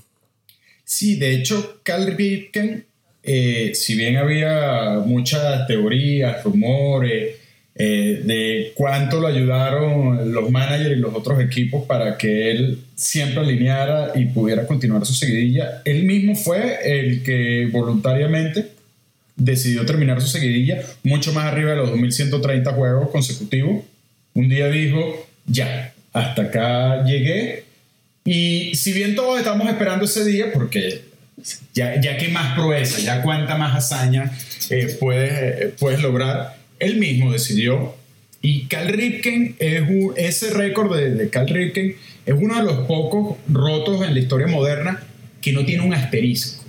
Sí, 0.84 1.18
de 1.18 1.34
hecho, 1.34 1.82
Cal 1.84 2.16
Ripken, 2.16 2.86
eh, 3.24 3.72
si 3.74 3.96
bien 3.96 4.18
había 4.18 5.02
muchas 5.06 5.68
teorías, 5.68 6.44
rumores, 6.44 7.37
eh, 7.80 8.22
de 8.24 8.72
cuánto 8.76 9.20
lo 9.20 9.28
ayudaron 9.28 10.34
los 10.34 10.50
managers 10.50 10.98
y 10.98 11.00
los 11.00 11.14
otros 11.14 11.40
equipos 11.40 11.86
para 11.86 12.18
que 12.18 12.52
él 12.52 12.80
siempre 12.96 13.42
alineara 13.42 14.14
y 14.16 14.26
pudiera 14.26 14.66
continuar 14.66 15.06
su 15.06 15.14
seguidilla. 15.14 15.82
Él 15.86 16.04
mismo 16.04 16.36
fue 16.36 16.80
el 16.84 17.22
que 17.22 17.70
voluntariamente 17.72 18.78
decidió 19.36 19.86
terminar 19.86 20.20
su 20.22 20.28
seguidilla 20.28 20.82
mucho 21.04 21.32
más 21.34 21.46
arriba 21.46 21.72
de 21.72 21.78
los 21.78 21.90
2130 21.90 22.74
juegos 22.74 23.10
consecutivos. 23.10 23.86
Un 24.34 24.50
día 24.50 24.68
dijo, 24.70 25.28
ya, 25.46 25.94
hasta 26.14 26.44
acá 26.44 27.04
llegué. 27.06 27.64
Y 28.26 28.76
si 28.76 28.92
bien 28.92 29.16
todos 29.16 29.38
estamos 29.40 29.70
esperando 29.70 30.06
ese 30.06 30.26
día, 30.26 30.52
porque 30.52 31.02
ya, 31.74 32.02
ya 32.02 32.18
que 32.18 32.28
más 32.30 32.56
proeza, 32.56 33.00
ya 33.00 33.22
cuánta 33.22 33.56
más 33.56 33.76
hazaña 33.76 34.32
eh, 34.70 34.98
puedes, 35.00 35.32
eh, 35.32 35.74
puedes 35.80 36.02
lograr, 36.02 36.58
él 36.80 36.98
mismo 36.98 37.32
decidió. 37.32 37.96
Y 38.42 38.68
Cal 38.68 38.90
Ripken, 38.90 39.56
es 39.60 39.84
ese 40.16 40.54
récord 40.54 40.96
de, 40.96 41.12
de 41.12 41.30
Cal 41.30 41.48
Ripken 41.48 41.96
es 42.28 42.36
uno 42.38 42.58
de 42.58 42.64
los 42.64 42.86
pocos 42.88 43.38
rotos 43.48 44.06
en 44.06 44.14
la 44.14 44.20
historia 44.20 44.48
moderna 44.48 45.02
que 45.42 45.54
no 45.54 45.66
tiene 45.66 45.84
un 45.84 45.94
asterisco. 45.94 46.62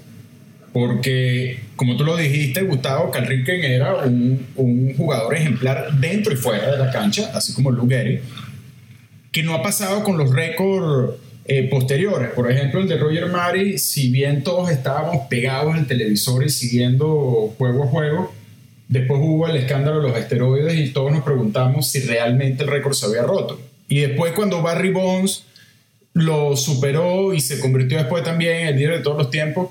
Porque, 0.72 1.58
como 1.74 1.96
tú 1.96 2.04
lo 2.04 2.16
dijiste, 2.16 2.62
Gustavo, 2.62 3.10
Cal 3.10 3.26
Ripken 3.26 3.64
era 3.64 3.96
un, 4.04 4.94
jugador 4.96 5.34
ejemplar 5.34 5.92
dentro 5.98 6.32
y 6.32 6.36
fuera 6.36 6.70
de 6.70 6.78
la 6.78 6.92
cancha, 6.92 7.32
así 7.34 7.52
como 7.54 7.72
Lou 7.72 7.88
Gehrig, 7.88 8.20
que 9.32 9.42
no 9.42 9.52
ha 9.54 9.62
pasado 9.62 10.04
con 10.04 10.16
los 10.16 10.32
récords 10.32 11.14
eh, 11.46 11.64
posteriores. 11.68 12.30
Por 12.30 12.48
ejemplo, 12.48 12.80
el 12.80 12.86
de 12.86 12.96
Roger 12.96 13.26
Murray, 13.26 13.78
si 13.78 14.12
bien 14.12 14.44
todos 14.44 14.70
estábamos 14.70 15.26
pegados 15.28 15.74
al 15.74 15.88
televisor 15.88 16.44
y 16.44 16.50
siguiendo 16.50 17.52
juego 17.58 17.82
a 17.82 17.86
juego, 17.88 18.32
Después 18.88 19.20
hubo 19.22 19.46
el 19.46 19.56
escándalo 19.56 20.00
de 20.00 20.08
los 20.08 20.18
esteroides 20.18 20.74
y 20.74 20.90
todos 20.90 21.12
nos 21.12 21.22
preguntamos 21.22 21.90
si 21.90 22.00
realmente 22.00 22.64
el 22.64 22.70
récord 22.70 22.94
se 22.94 23.06
había 23.06 23.22
roto. 23.22 23.60
Y 23.86 24.00
después 24.00 24.32
cuando 24.32 24.62
Barry 24.62 24.90
Bonds 24.90 25.44
lo 26.14 26.56
superó 26.56 27.34
y 27.34 27.40
se 27.40 27.60
convirtió 27.60 27.98
después 27.98 28.24
también 28.24 28.56
en 28.56 28.66
el 28.68 28.76
líder 28.76 28.98
de 28.98 29.02
todos 29.02 29.18
los 29.18 29.30
tiempos, 29.30 29.68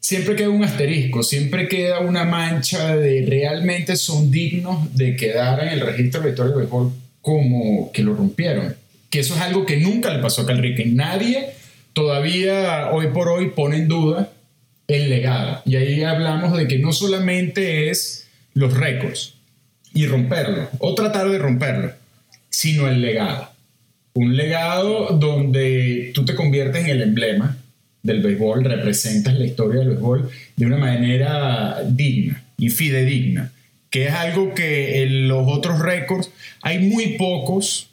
siempre 0.00 0.34
queda 0.34 0.50
un 0.50 0.64
asterisco, 0.64 1.22
siempre 1.22 1.68
queda 1.68 2.00
una 2.00 2.24
mancha 2.24 2.96
de 2.96 3.24
realmente 3.26 3.96
son 3.96 4.30
dignos 4.30 4.96
de 4.96 5.14
quedar 5.14 5.62
en 5.62 5.68
el 5.68 5.80
registro 5.80 6.22
de 6.22 6.30
historia 6.30 6.50
del 6.50 6.60
béisbol 6.60 6.92
como 7.20 7.92
que 7.92 8.02
lo 8.02 8.14
rompieron. 8.14 8.74
Que 9.10 9.20
eso 9.20 9.34
es 9.34 9.40
algo 9.40 9.64
que 9.64 9.76
nunca 9.76 10.12
le 10.12 10.20
pasó 10.20 10.42
a 10.42 10.46
Calrique. 10.46 10.86
Nadie 10.86 11.50
todavía 11.92 12.90
hoy 12.92 13.08
por 13.08 13.28
hoy 13.28 13.50
pone 13.50 13.76
en 13.76 13.88
duda 13.88 14.32
el 14.88 15.08
legado. 15.08 15.62
Y 15.66 15.76
ahí 15.76 16.02
hablamos 16.02 16.56
de 16.56 16.66
que 16.66 16.78
no 16.78 16.92
solamente 16.92 17.90
es 17.90 18.26
los 18.54 18.76
récords 18.76 19.34
y 19.92 20.06
romperlo, 20.06 20.68
o 20.78 20.94
tratar 20.94 21.28
de 21.28 21.38
romperlo, 21.38 21.92
sino 22.48 22.88
el 22.88 23.00
legado. 23.00 23.50
Un 24.14 24.36
legado 24.36 25.16
donde 25.18 26.10
tú 26.14 26.24
te 26.24 26.34
conviertes 26.34 26.84
en 26.84 26.90
el 26.90 27.02
emblema 27.02 27.56
del 28.02 28.22
béisbol, 28.22 28.64
representas 28.64 29.38
la 29.38 29.46
historia 29.46 29.80
del 29.80 29.90
béisbol 29.90 30.30
de 30.56 30.66
una 30.66 30.78
manera 30.78 31.82
digna 31.86 32.42
y 32.56 32.70
fidedigna, 32.70 33.52
que 33.88 34.06
es 34.06 34.12
algo 34.12 34.54
que 34.54 35.02
en 35.02 35.28
los 35.28 35.46
otros 35.48 35.80
récords 35.80 36.30
hay 36.62 36.78
muy 36.78 37.16
pocos 37.18 37.88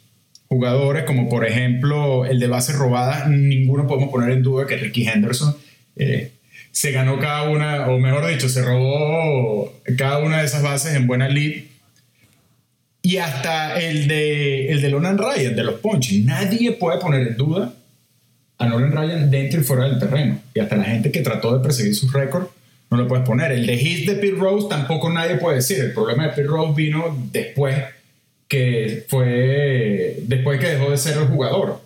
jugadores, 0.48 1.04
como 1.04 1.30
por 1.30 1.46
ejemplo 1.46 2.26
el 2.26 2.40
de 2.40 2.48
base 2.48 2.74
robada, 2.74 3.28
ninguno 3.28 3.88
podemos 3.88 4.10
poner 4.10 4.32
en 4.32 4.44
duda 4.44 4.66
que 4.66 4.78
Ricky 4.78 5.08
Henderson 5.08 5.56
eh, 5.98 6.32
se 6.72 6.92
ganó 6.92 7.20
cada 7.20 7.50
una, 7.50 7.88
o 7.88 7.98
mejor 7.98 8.28
dicho, 8.28 8.50
se 8.50 8.64
robó 8.64 9.74
cada 9.98 10.20
una 10.20 10.40
de 10.40 10.46
esas 10.46 10.62
bases 10.62 10.96
en 10.96 11.08
buena 11.08 11.28
lead. 11.28 11.64
Y 13.02 13.18
hasta 13.18 13.80
el 13.80 14.08
de, 14.08 14.70
el 14.72 14.82
de 14.82 14.90
Nolan 14.90 15.18
Ryan, 15.18 15.56
de 15.56 15.64
los 15.64 15.80
Ponches. 15.80 16.26
Nadie 16.26 16.74
puede 16.74 17.00
poner 17.00 17.28
en 17.28 17.38
duda 17.38 17.74
a 18.58 18.66
Nolan 18.68 18.92
Ryan 18.92 19.32
dentro 19.32 19.62
y 19.62 19.64
fuera 19.64 19.86
del 19.86 20.00
terreno. 20.00 20.40
Y 20.54 20.60
hasta 20.60 20.76
la 20.76 20.84
gente 20.84 21.12
que 21.12 21.22
trató 21.22 21.58
de 21.58 21.64
perseguir 21.64 21.96
sus 21.96 22.12
récords 22.12 22.48
no 22.90 22.98
lo 22.98 23.08
puedes 23.08 23.26
poner. 23.26 23.52
El 23.52 23.66
de 23.66 23.76
hits 23.76 24.08
de 24.08 24.16
Pete 24.16 24.38
Rose 24.38 24.68
tampoco 24.70 25.10
nadie 25.10 25.36
puede 25.36 25.58
decir. 25.58 25.80
El 25.80 25.94
problema 25.94 26.24
de 26.24 26.30
Pete 26.30 26.48
Rose 26.48 26.74
vino 26.76 27.18
después 27.32 27.76
que 28.48 29.06
fue 29.10 30.18
después 30.24 30.60
que 30.60 30.68
dejó 30.68 30.92
de 30.92 30.98
ser 30.98 31.18
el 31.18 31.28
jugador. 31.28 31.82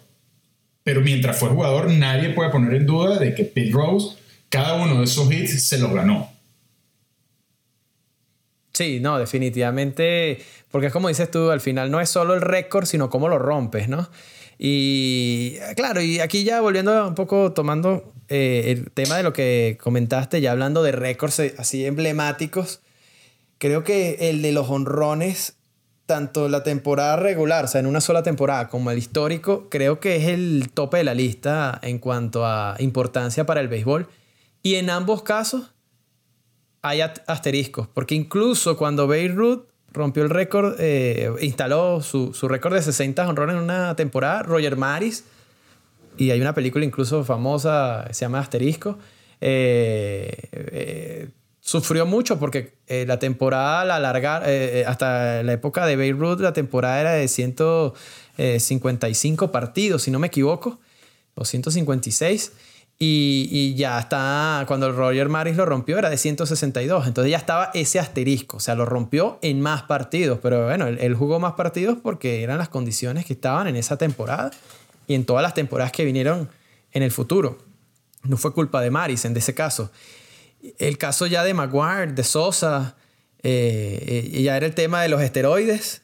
Pero 0.84 1.02
mientras 1.02 1.38
fue 1.38 1.50
jugador, 1.50 1.90
nadie 1.92 2.30
puede 2.30 2.50
poner 2.50 2.74
en 2.74 2.86
duda 2.86 3.18
de 3.20 3.34
que 3.34 3.44
Pete 3.44 3.72
Rose 3.72 4.18
cada 4.52 4.76
uno 4.76 5.00
de 5.00 5.06
esos 5.06 5.32
hits 5.32 5.64
se 5.64 5.80
los 5.80 5.92
ganó. 5.92 6.30
Sí, 8.74 9.00
no, 9.00 9.18
definitivamente, 9.18 10.44
porque 10.70 10.88
es 10.88 10.94
como 10.94 11.08
dices 11.08 11.32
tú, 11.32 11.50
al 11.50 11.62
final 11.62 11.90
no 11.90 12.00
es 12.00 12.10
solo 12.10 12.34
el 12.34 12.42
récord, 12.42 12.86
sino 12.86 13.10
cómo 13.10 13.28
lo 13.30 13.40
rompes, 13.40 13.90
¿no? 13.90 14.10
Y 14.58 15.56
claro, 15.76 16.02
y 16.02 16.20
aquí 16.20 16.44
ya 16.44 16.62
volviendo 16.62 17.08
un 17.08 17.16
poco 17.16 17.52
tomando 17.54 18.14
eh, 18.28 18.66
el 18.68 18.92
tema 18.92 19.18
de 19.18 19.24
lo 19.24 19.34
que 19.34 19.78
comentaste, 19.82 20.40
ya 20.42 20.52
hablando 20.52 20.84
de 20.84 20.92
récords 20.92 21.40
así 21.58 21.86
emblemáticos, 21.86 22.82
creo 23.58 23.84
que 23.84 24.30
el 24.30 24.42
de 24.42 24.52
los 24.52 24.70
honrones, 24.70 25.56
tanto 26.06 26.50
la 26.50 26.64
temporada 26.64 27.16
regular, 27.16 27.66
o 27.66 27.68
sea, 27.68 27.80
en 27.80 27.88
una 27.88 28.02
sola 28.02 28.22
temporada, 28.22 28.68
como 28.68 28.92
el 28.92 28.98
histórico, 28.98 29.70
creo 29.70 30.00
que 30.00 30.18
es 30.18 30.28
el 30.28 30.70
tope 30.74 30.98
de 30.98 31.06
la 31.06 31.14
lista 31.14 31.80
en 31.82 32.00
cuanto 32.00 32.46
a 32.46 32.76
importancia 32.80 33.46
para 33.46 33.62
el 33.62 33.68
béisbol. 33.68 34.08
Y 34.64 34.76
en 34.76 34.90
ambos 34.90 35.24
casos 35.24 35.72
hay 36.82 37.02
asteriscos, 37.02 37.88
porque 37.88 38.16
incluso 38.16 38.78
cuando 38.78 39.08
Beirut 39.08 39.68
rompió 39.92 40.24
el 40.24 40.30
récord, 40.30 40.76
eh, 40.80 41.30
instaló 41.42 42.02
su, 42.02 42.32
récord 42.48 42.74
de 42.74 42.82
60 42.82 43.28
honrones 43.28 43.58
en 43.58 43.62
una 43.62 43.94
temporada, 43.96 44.42
Roger 44.44 44.78
Maris, 44.78 45.26
y 46.18 46.32
hay 46.32 46.40
una 46.42 46.54
película 46.54 46.84
incluso 46.86 47.24
famosa, 47.24 48.08
se 48.12 48.22
llama 48.22 48.40
Asterisco, 48.40 48.98
eh, 49.42 50.32
eh, 50.52 51.30
sufrió 51.60 52.06
mucho 52.06 52.38
porque 52.40 52.76
la 52.88 53.20
temporada, 53.20 53.84
la 53.86 54.00
larga, 54.00 54.44
hasta 54.88 55.44
la 55.44 55.54
época 55.54 55.86
de 55.86 55.96
Beirut, 55.96 56.40
la 56.40 56.54
temporada 56.54 57.00
era 57.00 57.12
de 57.14 57.28
155 57.28 59.52
partidos, 59.52 60.02
si 60.04 60.12
no 60.12 60.20
me 60.20 60.28
equivoco, 60.28 60.80
o 61.36 61.46
156. 61.46 62.52
Y, 63.04 63.74
ya 63.74 63.98
está, 63.98 64.64
cuando 64.68 64.92
Roger 64.92 65.28
Maris 65.28 65.56
lo 65.58 65.66
rompió 65.66 65.98
era 65.98 66.12
de 66.12 66.18
162, 66.18 67.08
entonces 67.08 67.32
ya 67.32 67.38
estaba 67.40 67.72
ese 67.74 67.98
asterisco, 68.00 68.58
o 68.58 68.60
sea, 68.60 68.76
lo 68.76 68.86
rompió 68.86 69.40
en 69.42 69.60
más 69.60 69.82
partidos, 69.82 70.38
pero 70.40 70.66
bueno, 70.66 70.86
él, 70.86 71.16
jugó 71.16 71.40
más 71.40 71.54
partidos 71.54 71.98
porque 72.04 72.44
eran 72.44 72.60
las 72.60 72.70
condiciones 72.70 73.26
que 73.26 73.34
estaban 73.34 73.66
en 73.66 73.76
esa 73.76 73.98
temporada 73.98 74.52
y 75.08 75.16
en 75.16 75.26
todas 75.26 75.42
las 75.42 75.56
temporadas 75.56 75.92
que 75.92 76.06
vinieron 76.06 76.48
en 76.92 77.02
el 77.02 77.10
futuro. 77.10 77.58
No 78.22 78.38
fue 78.38 78.54
culpa 78.54 78.82
de 78.82 78.92
Maris 78.92 79.26
en 79.26 79.36
ese 79.36 79.56
caso. 79.56 79.92
El 80.78 81.00
caso 81.00 81.26
ya 81.26 81.44
de 81.44 81.56
Maguire, 81.56 82.14
de 82.14 82.24
Sosa, 82.24 82.96
Eh, 83.44 84.40
ya 84.44 84.56
era 84.56 84.68
el 84.68 84.76
tema 84.76 85.02
de 85.02 85.10
los 85.10 85.20
esteroides. 85.24 86.01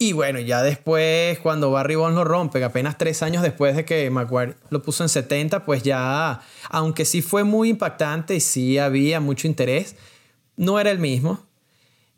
Y 0.00 0.12
bueno, 0.12 0.38
ya 0.38 0.62
después, 0.62 1.40
cuando 1.40 1.72
Barry 1.72 1.96
Bonds 1.96 2.14
lo 2.14 2.22
rompe, 2.22 2.62
apenas 2.62 2.96
tres 2.98 3.20
años 3.24 3.42
después 3.42 3.74
de 3.74 3.84
que 3.84 4.08
Maguire 4.10 4.54
lo 4.70 4.80
puso 4.80 5.02
en 5.02 5.08
70, 5.08 5.64
pues 5.64 5.82
ya, 5.82 6.40
aunque 6.70 7.04
sí 7.04 7.20
fue 7.20 7.42
muy 7.42 7.70
impactante 7.70 8.36
y 8.36 8.40
sí 8.40 8.78
había 8.78 9.18
mucho 9.18 9.48
interés, 9.48 9.96
no 10.56 10.78
era 10.78 10.92
el 10.92 11.00
mismo. 11.00 11.44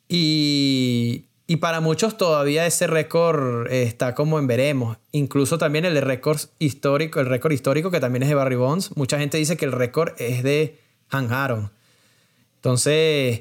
Y, 0.08 1.25
y 1.46 1.56
para 1.56 1.80
muchos 1.80 2.18
todavía 2.18 2.66
ese 2.66 2.87
récord 2.87 3.66
está 3.72 4.14
como 4.14 4.38
en 4.38 4.46
veremos. 4.46 4.99
Incluso 5.12 5.56
también 5.56 5.87
el 5.87 6.00
récord 6.02 6.38
histórico, 6.58 7.18
el 7.18 7.26
récord 7.26 7.52
histórico 7.52 7.90
que 7.90 7.99
también 7.99 8.25
es 8.25 8.28
de 8.28 8.34
Barry 8.34 8.56
Bonds. 8.56 8.94
Mucha 8.96 9.18
gente 9.18 9.38
dice 9.38 9.56
que 9.56 9.64
el 9.64 9.72
récord 9.72 10.12
es 10.18 10.42
de 10.42 10.78
Han 11.08 11.32
Aaron. 11.32 11.72
Entonces, 12.56 13.40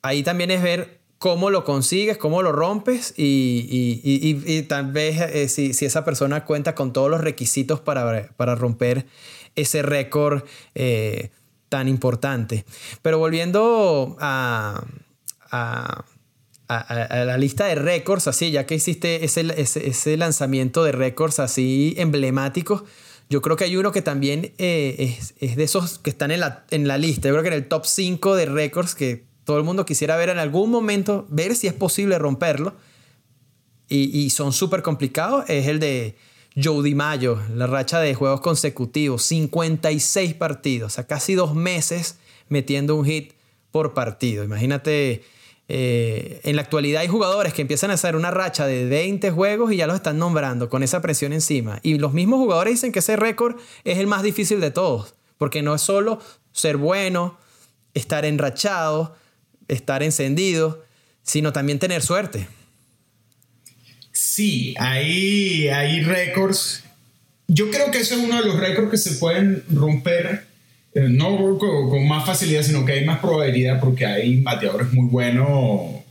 ahí 0.00 0.22
también 0.22 0.50
es 0.50 0.62
ver 0.62 1.03
cómo 1.24 1.48
lo 1.48 1.64
consigues, 1.64 2.18
cómo 2.18 2.42
lo 2.42 2.52
rompes 2.52 3.14
y, 3.16 4.62
tal 4.68 4.92
vez 4.92 5.18
eh, 5.22 5.48
si, 5.48 5.70
esa 5.70 6.04
persona 6.04 6.44
cuenta 6.44 6.74
con 6.74 6.92
todos 6.92 7.10
los 7.10 7.22
requisitos 7.22 7.80
para, 7.80 8.28
para 8.36 8.54
romper 8.54 9.06
ese 9.56 9.80
récord 9.80 10.42
eh, 10.74 11.30
tan 11.70 11.88
importante. 11.88 12.66
Pero 13.00 13.16
volviendo 13.16 14.18
a 14.20 14.84
a, 15.48 16.04
la 17.24 17.38
lista 17.38 17.64
de 17.66 17.76
récords, 17.76 18.28
así, 18.28 18.50
ya 18.50 18.66
que 18.66 18.74
hiciste 18.74 19.24
ese, 19.24 19.46
ese, 19.56 20.16
lanzamiento 20.18 20.84
de 20.84 20.92
récords 20.92 21.38
así 21.38 21.94
emblemáticos, 21.96 22.82
yo 23.30 23.40
creo 23.40 23.56
que 23.56 23.64
hay 23.64 23.76
uno 23.76 23.92
que 23.92 24.02
también 24.02 24.52
eh, 24.58 25.16
es, 25.40 25.56
de 25.56 25.64
esos 25.64 25.98
que 25.98 26.10
están 26.10 26.30
en 26.30 26.40
la, 26.40 26.66
en 26.70 26.86
la 26.86 26.98
lista. 26.98 27.28
Yo 27.28 27.34
creo 27.34 27.44
que 27.44 27.48
en 27.48 27.54
el 27.54 27.66
top 27.66 27.86
5 27.86 28.36
de 28.36 28.44
récords 28.44 28.94
que 28.94 29.24
todo 29.44 29.58
el 29.58 29.64
mundo 29.64 29.86
quisiera 29.86 30.16
ver 30.16 30.30
en 30.30 30.38
algún 30.38 30.70
momento, 30.70 31.26
ver 31.28 31.54
si 31.54 31.66
es 31.66 31.72
posible 31.72 32.18
romperlo. 32.18 32.74
Y, 33.86 34.30
son 34.30 34.52
súper 34.52 34.82
complicados. 34.82 35.44
Es 35.48 35.68
el 35.68 35.78
de 35.78 36.16
Joe 36.60 36.94
Mayo, 36.94 37.38
la 37.54 37.66
racha 37.66 38.00
de 38.00 38.14
juegos 38.14 38.40
consecutivos, 38.40 39.22
56 39.24 40.34
partidos, 40.34 40.92
o 40.92 40.94
sea, 40.94 41.06
casi 41.06 41.34
dos 41.34 41.54
meses 41.54 42.16
metiendo 42.48 42.96
un 42.96 43.04
hit 43.04 43.34
por 43.70 43.94
partido. 43.94 44.42
Imagínate 44.42 45.22
eh, 45.68 46.40
en 46.44 46.56
la 46.56 46.62
actualidad 46.62 47.00
hay 47.00 47.08
jugadores 47.08 47.54
que 47.54 47.62
empiezan 47.62 47.90
a 47.90 47.94
hacer 47.94 48.16
una 48.16 48.30
racha 48.30 48.66
de 48.66 48.86
20 48.86 49.30
juegos 49.30 49.72
y 49.72 49.76
ya 49.76 49.86
los 49.86 49.96
están 49.96 50.18
nombrando 50.18 50.68
con 50.68 50.82
esa 50.82 51.00
presión 51.00 51.32
encima. 51.32 51.80
Y 51.82 51.98
los 51.98 52.12
mismos 52.12 52.38
jugadores 52.38 52.74
dicen 52.74 52.92
que 52.92 52.98
ese 52.98 53.16
récord 53.16 53.56
es 53.84 53.98
el 53.98 54.06
más 54.06 54.22
difícil 54.22 54.60
de 54.60 54.70
todos, 54.70 55.14
porque 55.38 55.62
no 55.62 55.74
es 55.74 55.82
solo 55.82 56.20
ser 56.52 56.76
bueno, 56.76 57.38
estar 57.94 58.24
enrachado, 58.24 59.16
estar 59.68 60.02
encendido, 60.02 60.84
sino 61.22 61.52
también 61.52 61.78
tener 61.78 62.02
suerte. 62.02 62.46
Sí, 64.12 64.74
hay, 64.78 65.68
hay 65.68 66.02
récords. 66.02 66.84
Yo 67.48 67.70
creo 67.70 67.90
que 67.90 67.98
ese 67.98 68.14
es 68.14 68.20
uno 68.20 68.40
de 68.40 68.46
los 68.46 68.58
récords 68.58 68.90
que 68.90 68.98
se 68.98 69.12
pueden 69.12 69.64
romper 69.70 70.46
eh, 70.94 71.08
no 71.08 71.58
con, 71.58 72.06
más 72.06 72.24
facilidad, 72.24 72.62
sino 72.62 72.84
que 72.84 72.92
hay 72.92 73.04
más 73.04 73.18
probabilidad 73.18 73.80
porque 73.80 74.06
hay 74.06 74.40
bateadores 74.40 74.92
muy 74.92 75.08
buenos. 75.08 76.02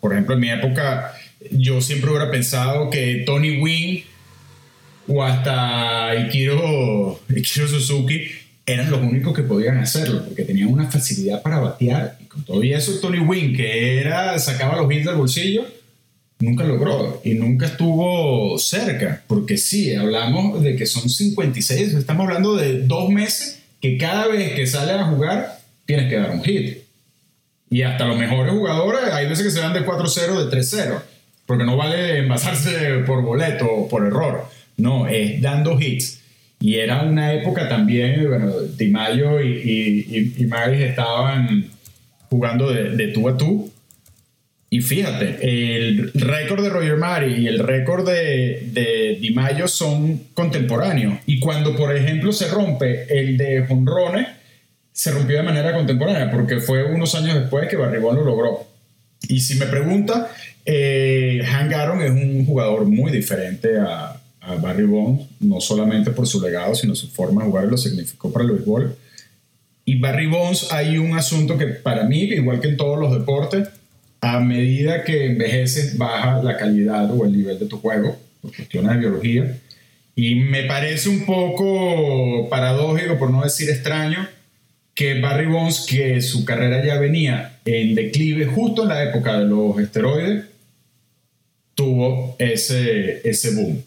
Por 0.00 0.12
ejemplo, 0.12 0.34
en 0.34 0.40
mi 0.40 0.50
época, 0.50 1.14
yo 1.50 1.80
siempre 1.80 2.10
hubiera 2.10 2.30
pensado 2.30 2.90
que 2.90 3.22
Tony 3.26 3.60
Wynn 3.60 4.04
o 5.06 5.22
hasta 5.22 6.14
Ikiro, 6.14 7.20
Ikiro 7.28 7.68
Suzuki 7.68 8.30
eran 8.72 8.90
los 8.90 9.00
únicos 9.02 9.34
que 9.34 9.42
podían 9.42 9.78
hacerlo 9.78 10.24
porque 10.24 10.44
tenían 10.44 10.68
una 10.68 10.90
facilidad 10.90 11.42
para 11.42 11.58
batear. 11.58 12.16
Y 12.20 12.24
con 12.24 12.44
todo 12.44 12.62
eso, 12.62 12.92
Tony 13.00 13.18
Wynn, 13.18 13.54
que 13.54 14.00
era, 14.00 14.38
sacaba 14.38 14.80
los 14.80 14.92
hits 14.92 15.06
del 15.06 15.16
bolsillo, 15.16 15.66
nunca 16.40 16.64
logró 16.64 17.20
y 17.24 17.34
nunca 17.34 17.66
estuvo 17.66 18.58
cerca. 18.58 19.22
Porque 19.26 19.56
sí, 19.56 19.94
hablamos 19.94 20.62
de 20.62 20.76
que 20.76 20.86
son 20.86 21.08
56, 21.08 21.94
estamos 21.94 22.26
hablando 22.26 22.56
de 22.56 22.82
dos 22.82 23.10
meses 23.10 23.60
que 23.80 23.96
cada 23.96 24.26
vez 24.26 24.52
que 24.54 24.66
sale 24.66 24.92
a 24.92 25.04
jugar 25.04 25.58
tienes 25.86 26.08
que 26.08 26.16
dar 26.16 26.30
un 26.30 26.42
hit. 26.42 26.78
Y 27.70 27.82
hasta 27.82 28.06
los 28.06 28.18
mejores 28.18 28.52
jugadores, 28.52 29.12
hay 29.12 29.28
veces 29.28 29.44
que 29.44 29.50
se 29.50 29.60
van 29.60 29.72
de 29.72 29.86
4-0, 29.86 30.48
de 30.48 30.58
3-0, 30.58 31.00
porque 31.46 31.64
no 31.64 31.76
vale 31.76 32.18
envasarse 32.18 32.98
por 33.06 33.22
boleto 33.22 33.66
o 33.66 33.88
por 33.88 34.04
error. 34.04 34.48
No, 34.76 35.06
es 35.06 35.40
dando 35.40 35.80
hits. 35.80 36.19
Y 36.60 36.76
era 36.76 37.02
una 37.02 37.32
época 37.32 37.68
también, 37.70 38.28
bueno, 38.28 38.52
Di 38.60 38.88
Mayo 38.88 39.40
y, 39.40 39.48
y, 39.48 40.34
y, 40.36 40.82
estaban 40.82 41.64
jugando 42.28 42.70
de, 42.70 42.90
de, 42.90 43.08
tú 43.08 43.28
a 43.30 43.36
tú. 43.36 43.72
Y 44.68 44.82
fíjate, 44.82 45.38
el 45.40 46.12
récord 46.12 46.62
de 46.62 46.68
Roger 46.68 46.98
Mari 46.98 47.42
y 47.42 47.46
el 47.48 47.60
récord 47.60 48.06
de, 48.06 48.68
de 48.72 49.18
Di 49.18 49.30
Mayo 49.32 49.66
son 49.68 50.20
contemporáneos. 50.34 51.14
Y 51.24 51.40
cuando, 51.40 51.74
por 51.74 51.96
ejemplo, 51.96 52.30
se 52.30 52.48
rompe 52.48 53.06
el 53.08 53.38
de 53.38 53.64
Jonrone, 53.66 54.28
se 54.92 55.12
rompió 55.12 55.38
de 55.38 55.42
manera 55.42 55.72
contemporánea, 55.72 56.30
porque 56.30 56.60
fue 56.60 56.84
unos 56.84 57.14
años 57.14 57.36
después 57.36 57.68
que 57.68 57.76
Barribón 57.76 58.16
lo 58.16 58.24
logró. 58.24 58.66
Y 59.28 59.40
si 59.40 59.54
me 59.54 59.64
pregunta, 59.64 60.30
eh, 60.66 61.40
Hank 61.42 61.72
Aaron 61.72 62.02
es 62.02 62.10
un 62.10 62.44
jugador 62.44 62.84
muy 62.84 63.10
diferente 63.10 63.78
a, 63.78 64.19
a 64.40 64.54
Barry 64.56 64.84
Bonds, 64.84 65.26
no 65.40 65.60
solamente 65.60 66.10
por 66.10 66.26
su 66.26 66.40
legado, 66.40 66.74
sino 66.74 66.94
su 66.94 67.08
forma 67.08 67.42
de 67.42 67.50
jugar 67.50 67.64
lo 67.64 67.76
significó 67.76 68.32
para 68.32 68.44
el 68.44 68.52
béisbol. 68.52 68.96
Y 69.84 69.98
Barry 69.98 70.26
Bonds 70.26 70.72
hay 70.72 70.98
un 70.98 71.16
asunto 71.16 71.58
que 71.58 71.66
para 71.66 72.04
mí, 72.04 72.22
igual 72.22 72.60
que 72.60 72.68
en 72.68 72.76
todos 72.76 72.98
los 72.98 73.12
deportes, 73.12 73.68
a 74.20 74.40
medida 74.40 75.04
que 75.04 75.26
envejeces 75.26 75.96
baja 75.96 76.42
la 76.42 76.56
calidad 76.56 77.10
o 77.10 77.24
el 77.24 77.32
nivel 77.32 77.58
de 77.58 77.66
tu 77.66 77.78
juego 77.78 78.16
por 78.40 78.54
cuestiones 78.54 78.92
de 78.92 78.98
biología. 78.98 79.58
Y 80.14 80.34
me 80.34 80.64
parece 80.64 81.08
un 81.08 81.24
poco 81.24 82.48
paradójico, 82.50 83.18
por 83.18 83.30
no 83.30 83.42
decir 83.42 83.70
extraño, 83.70 84.28
que 84.94 85.20
Barry 85.20 85.46
Bonds, 85.46 85.86
que 85.88 86.20
su 86.20 86.44
carrera 86.44 86.84
ya 86.84 86.98
venía 86.98 87.58
en 87.64 87.94
declive 87.94 88.46
justo 88.46 88.82
en 88.82 88.88
la 88.88 89.02
época 89.02 89.38
de 89.38 89.46
los 89.46 89.78
esteroides, 89.78 90.44
tuvo 91.74 92.36
ese, 92.38 93.26
ese 93.28 93.54
boom. 93.54 93.82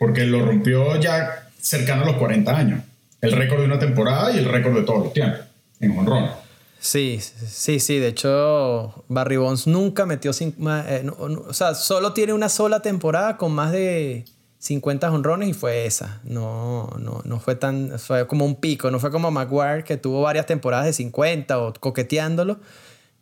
Porque 0.00 0.24
lo 0.24 0.46
rompió 0.46 0.98
ya 0.98 1.46
cercano 1.60 2.04
a 2.04 2.06
los 2.06 2.16
40 2.16 2.56
años. 2.56 2.82
El 3.20 3.32
récord 3.32 3.60
de 3.60 3.66
una 3.66 3.78
temporada 3.78 4.32
y 4.32 4.38
el 4.38 4.46
récord 4.46 4.74
de 4.74 4.82
todos 4.82 5.04
los 5.04 5.12
tiempos 5.12 5.40
en 5.78 5.98
honrón. 5.98 6.30
Sí, 6.78 7.20
sí, 7.20 7.80
sí. 7.80 7.98
De 7.98 8.08
hecho, 8.08 9.04
Barry 9.08 9.36
Bonds 9.36 9.66
nunca 9.66 10.06
metió. 10.06 10.30
Eh, 10.32 11.10
o 11.18 11.52
sea, 11.52 11.74
solo 11.74 12.14
tiene 12.14 12.32
una 12.32 12.48
sola 12.48 12.80
temporada 12.80 13.36
con 13.36 13.52
más 13.52 13.72
de 13.72 14.24
50 14.60 15.12
honrones 15.12 15.50
y 15.50 15.52
fue 15.52 15.84
esa. 15.84 16.22
No, 16.24 16.90
no, 16.98 17.20
no 17.26 17.38
fue 17.38 17.56
tan. 17.56 17.98
Fue 17.98 18.26
como 18.26 18.46
un 18.46 18.56
pico. 18.56 18.90
No 18.90 19.00
fue 19.00 19.10
como 19.10 19.30
Maguire 19.30 19.84
que 19.84 19.98
tuvo 19.98 20.22
varias 20.22 20.46
temporadas 20.46 20.86
de 20.86 20.94
50 20.94 21.60
o 21.60 21.74
coqueteándolo. 21.74 22.58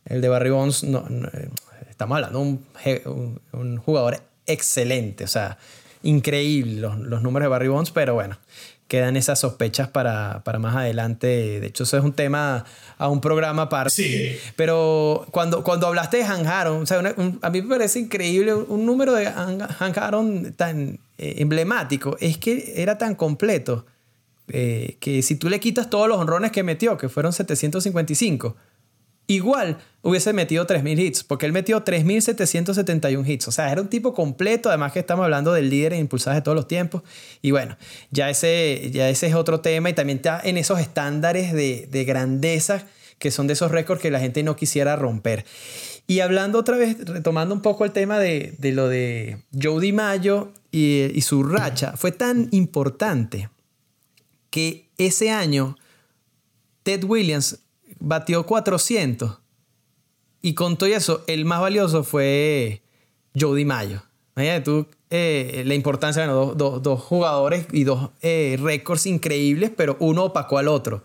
El 0.04 0.20
de 0.20 0.28
Barry 0.28 0.50
Bonds, 0.50 0.84
no, 0.84 1.04
eh, 1.08 1.48
estamos 1.90 2.14
hablando 2.14 2.38
un, 2.38 3.40
un, 3.52 3.78
jugador 3.78 4.22
excelente. 4.46 5.24
O 5.24 5.28
sea, 5.28 5.58
increíble 6.02 6.80
los, 6.80 6.98
los 6.98 7.22
números 7.22 7.46
de 7.46 7.48
Barry 7.48 7.68
Bonds, 7.68 7.90
pero 7.90 8.14
bueno 8.14 8.38
quedan 8.88 9.18
esas 9.18 9.38
sospechas 9.38 9.88
para, 9.88 10.42
más 10.58 10.74
adelante. 10.74 11.60
De 11.60 11.66
hecho, 11.66 11.84
eso 11.84 11.98
es 11.98 12.04
un 12.04 12.14
tema 12.14 12.64
a 12.96 13.08
un 13.08 13.20
programa 13.20 13.62
aparte. 13.62 13.90
Sí. 13.90 14.36
Pero 14.56 15.26
cuando, 15.30 15.62
cuando 15.62 15.86
hablaste 15.86 16.16
de 16.16 16.24
Han 16.24 16.46
Aaron, 16.46 16.82
o 16.82 16.86
sea, 16.86 16.98
a 16.98 17.50
mí 17.50 17.62
me 17.62 17.68
parece 17.68 18.00
increíble 18.00 18.54
un 18.54 18.86
número 18.86 19.12
de 19.12 19.26
Han, 19.26 19.60
Aaron 19.78 20.54
tan 20.54 20.98
eh, 21.18 21.34
emblemático. 21.38 22.16
Es 22.18 22.38
que 22.38 22.74
era 22.76 22.96
tan 22.96 23.14
completo 23.14 23.84
eh, 24.48 24.96
que 25.00 25.22
si 25.22 25.36
tú 25.36 25.50
le 25.50 25.60
quitas 25.60 25.90
todos 25.90 26.08
los 26.08 26.18
honrones 26.18 26.50
que 26.50 26.62
metió, 26.62 26.96
que 26.96 27.10
fueron 27.10 27.34
755, 27.34 28.56
igual 29.28 29.78
hubiese 30.02 30.32
metido 30.32 30.66
3.000 30.66 30.98
hits, 30.98 31.22
porque 31.22 31.46
él 31.46 31.52
metió 31.52 31.84
3.771 31.84 33.28
hits. 33.28 33.46
O 33.46 33.52
sea, 33.52 33.70
era 33.70 33.80
un 33.80 33.88
tipo 33.88 34.14
completo, 34.14 34.70
además 34.70 34.92
que 34.92 34.98
estamos 34.98 35.22
hablando 35.22 35.52
del 35.52 35.70
líder 35.70 35.92
en 35.92 36.00
impulsadas 36.00 36.38
de 36.38 36.42
todos 36.42 36.56
los 36.56 36.66
tiempos. 36.66 37.02
Y 37.42 37.52
bueno, 37.52 37.76
ya 38.10 38.30
ese, 38.30 38.90
ya 38.90 39.08
ese 39.08 39.28
es 39.28 39.34
otro 39.34 39.60
tema 39.60 39.90
y 39.90 39.92
también 39.92 40.18
está 40.18 40.40
en 40.42 40.56
esos 40.56 40.80
estándares 40.80 41.52
de, 41.52 41.86
de 41.90 42.04
grandeza 42.04 42.84
que 43.18 43.30
son 43.30 43.46
de 43.46 43.52
esos 43.52 43.70
récords 43.70 44.00
que 44.00 44.10
la 44.10 44.20
gente 44.20 44.42
no 44.42 44.56
quisiera 44.56 44.96
romper. 44.96 45.44
Y 46.06 46.20
hablando 46.20 46.58
otra 46.58 46.76
vez, 46.76 46.96
retomando 47.04 47.54
un 47.54 47.60
poco 47.60 47.84
el 47.84 47.92
tema 47.92 48.18
de, 48.18 48.54
de 48.58 48.72
lo 48.72 48.88
de 48.88 49.42
Joe 49.60 49.86
y, 50.70 51.02
y 51.14 51.20
su 51.20 51.42
racha, 51.42 51.96
fue 51.96 52.12
tan 52.12 52.48
importante 52.52 53.50
que 54.50 54.88
ese 54.96 55.30
año 55.30 55.76
Ted 56.82 57.04
Williams 57.04 57.58
batió 58.00 58.46
400. 58.46 59.38
Y 60.40 60.54
con 60.54 60.76
todo 60.76 60.88
eso, 60.88 61.24
el 61.26 61.44
más 61.44 61.60
valioso 61.60 62.04
fue 62.04 62.82
Jody 63.38 63.64
Mayo. 63.64 64.02
Imagínate 64.36 64.64
tú 64.64 64.86
eh, 65.10 65.62
la 65.66 65.74
importancia 65.74 66.22
de 66.22 66.28
dos, 66.28 67.00
jugadores 67.00 67.66
y 67.72 67.84
dos 67.84 68.10
eh, 68.22 68.58
récords 68.60 69.06
increíbles, 69.06 69.72
pero 69.76 69.96
uno 70.00 70.24
opacó 70.24 70.58
al 70.58 70.68
otro. 70.68 71.02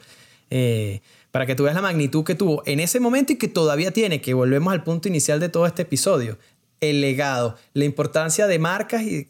Eh, 0.50 1.02
para 1.32 1.48
que 1.48 1.56
tú 1.56 1.64
veas 1.64 1.76
la 1.76 1.82
magnitud 1.82 2.24
que 2.24 2.36
tuvo 2.36 2.62
en 2.68 2.80
ese 2.80 3.00
momento 3.00 3.34
y 3.34 3.38
que 3.38 3.48
todavía 3.48 3.90
tiene, 3.90 4.22
que 4.22 4.36
volvemos 4.36 4.72
al 4.72 4.84
punto 4.84 5.08
inicial 5.08 5.40
de 5.40 5.50
todo 5.50 5.66
este 5.66 5.82
episodio, 5.82 6.38
el 6.80 7.02
legado, 7.02 7.56
la 7.74 7.86
importancia 7.86 8.46
de 8.46 8.60
marcas 8.60 9.02
y, 9.02 9.24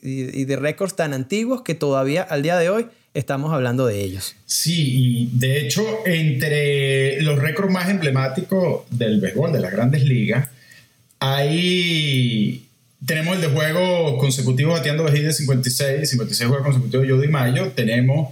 de 0.43 0.55
récords 0.57 0.95
tan 0.95 1.13
antiguos 1.13 1.61
que 1.61 1.75
todavía 1.75 2.23
al 2.23 2.41
día 2.41 2.57
de 2.57 2.69
hoy 2.69 2.87
estamos 3.13 3.53
hablando 3.53 3.85
de 3.85 4.03
ellos. 4.03 4.35
Sí, 4.45 5.29
y 5.31 5.39
de 5.39 5.59
hecho, 5.59 5.83
entre 6.05 7.21
los 7.21 7.39
récords 7.39 7.71
más 7.71 7.89
emblemáticos 7.89 8.83
del 8.89 9.19
béisbol, 9.19 9.53
de 9.53 9.59
las 9.59 9.71
grandes 9.71 10.03
ligas, 10.03 10.49
hay. 11.19 12.65
Tenemos 13.05 13.35
el 13.35 13.41
de 13.41 13.47
juegos 13.47 14.17
consecutivos 14.17 14.77
bateando 14.77 15.03
de 15.03 15.33
56, 15.33 16.09
56 16.09 16.47
juegos 16.47 16.65
consecutivos 16.65 17.05
de 17.05 17.13
Jody 17.13 17.27
Mayo. 17.27 17.71
Tenemos 17.75 18.29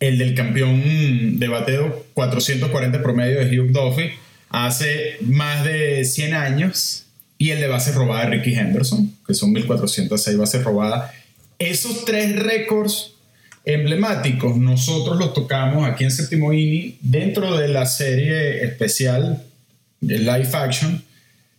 el 0.00 0.18
del 0.18 0.34
campeón 0.34 1.38
de 1.38 1.48
bateo 1.48 2.04
440 2.14 3.00
promedio 3.00 3.38
de 3.38 3.60
Hugh 3.60 3.70
Duffy 3.70 4.10
hace 4.48 5.16
más 5.20 5.64
de 5.64 6.04
100 6.04 6.34
años 6.34 7.04
y 7.38 7.50
el 7.50 7.60
de 7.60 7.68
base 7.68 7.92
robada 7.92 8.24
de 8.24 8.36
Ricky 8.36 8.54
Henderson, 8.54 9.14
que 9.26 9.34
son 9.34 9.52
1406 9.52 10.36
bases 10.36 10.64
robadas. 10.64 11.12
Esos 11.58 12.04
tres 12.04 12.36
récords 12.36 13.12
emblemáticos 13.64 14.56
nosotros 14.56 15.18
los 15.18 15.34
tocamos 15.34 15.86
aquí 15.86 16.04
en 16.04 16.10
Séptimo 16.10 16.52
Inning 16.52 16.96
dentro 17.00 17.56
de 17.56 17.68
la 17.68 17.86
serie 17.86 18.64
especial 18.64 19.42
de 20.00 20.18
live 20.18 20.48
action 20.52 21.02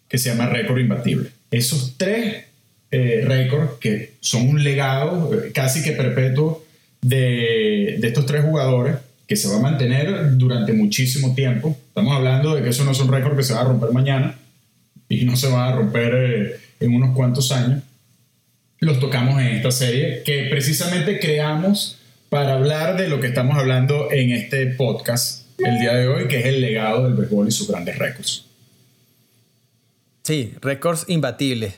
que 0.08 0.18
se 0.18 0.30
llama 0.30 0.48
Récord 0.48 0.80
Imbatible. 0.80 1.30
Esos 1.50 1.96
tres 1.98 2.46
eh, 2.92 3.24
récords 3.26 3.80
que 3.80 4.14
son 4.20 4.48
un 4.50 4.64
legado 4.64 5.34
eh, 5.34 5.52
casi 5.52 5.82
que 5.82 5.94
perpetuo 5.94 6.64
de, 7.02 7.96
estos 7.96 8.26
tres 8.26 8.44
jugadores 8.44 8.98
que 9.26 9.36
se 9.36 9.48
va 9.48 9.56
a 9.56 9.62
mantener 9.62 10.38
durante 10.38 10.74
muchísimo 10.74 11.34
tiempo. 11.34 11.76
Estamos 11.88 12.16
hablando 12.16 12.54
de 12.54 12.62
que 12.62 12.70
eso 12.70 12.84
no 12.84 12.92
es 12.92 13.00
un 13.00 13.12
récord 13.12 13.36
que 13.36 13.44
se 13.44 13.54
va 13.54 13.62
a 13.62 13.66
romper 13.66 13.92
mañana 13.92 14.38
y 15.10 15.26
no 15.26 15.36
se 15.36 15.50
va 15.50 15.70
a 15.70 15.76
romper 15.76 16.14
eh, 16.16 16.56
en 16.80 16.94
unos 16.94 17.16
cuantos 17.16 17.52
años. 17.52 17.82
Los 18.84 19.00
tocamos 19.00 19.40
en 19.40 19.48
esta 19.48 19.72
serie 19.72 20.24
que 20.24 20.48
precisamente 20.50 21.18
creamos 21.18 22.02
para 22.28 22.56
hablar 22.56 22.98
de 22.98 23.08
lo 23.08 23.22
que 23.22 23.28
estamos 23.28 23.58
hablando 23.58 24.12
en 24.12 24.32
este 24.32 24.66
podcast 24.66 25.48
el 25.58 25.80
día 25.80 25.94
de 25.94 26.10
hoy, 26.10 26.28
que 26.28 26.42
es 26.42 26.46
el 26.48 26.60
legado 26.60 27.06
del 27.06 27.14
béisbol 27.14 27.48
y 27.48 27.52
sus 27.52 27.70
grandes 27.70 27.98
récords. 27.98 28.46
Sí, 30.24 30.54
récords 30.60 31.06
imbatibles. 31.08 31.76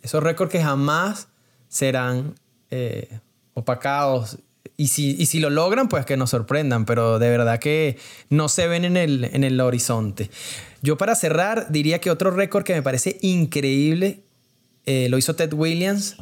Esos 0.00 0.22
récords 0.22 0.52
que 0.52 0.62
jamás 0.62 1.26
serán 1.66 2.36
eh, 2.70 3.18
opacados. 3.54 4.38
Y 4.76 4.88
si, 4.88 5.16
y 5.18 5.26
si 5.26 5.40
lo 5.40 5.50
logran, 5.50 5.88
pues 5.88 6.06
que 6.06 6.16
nos 6.16 6.30
sorprendan, 6.30 6.84
pero 6.84 7.18
de 7.18 7.30
verdad 7.30 7.58
que 7.58 7.98
no 8.30 8.48
se 8.48 8.68
ven 8.68 8.84
en 8.84 8.96
el, 8.96 9.24
en 9.24 9.42
el 9.42 9.60
horizonte. 9.60 10.30
Yo 10.82 10.96
para 10.96 11.16
cerrar 11.16 11.72
diría 11.72 11.98
que 11.98 12.12
otro 12.12 12.30
récord 12.30 12.62
que 12.62 12.74
me 12.74 12.82
parece 12.82 13.18
increíble 13.22 14.25
eh, 14.86 15.08
lo 15.08 15.18
hizo 15.18 15.36
Ted 15.36 15.52
Williams 15.52 16.16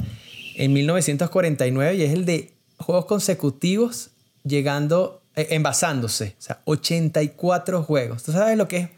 en 0.57 0.72
1949 0.72 1.94
y 1.94 2.03
es 2.03 2.12
el 2.12 2.24
de 2.24 2.53
juegos 2.79 3.05
consecutivos 3.05 4.11
llegando, 4.42 5.22
eh, 5.37 5.48
envasándose. 5.50 6.35
O 6.38 6.42
sea, 6.42 6.61
84 6.64 7.83
juegos. 7.83 8.22
¿Tú 8.22 8.33
sabes 8.33 8.57
lo 8.57 8.66
que 8.68 8.77
es? 8.77 8.88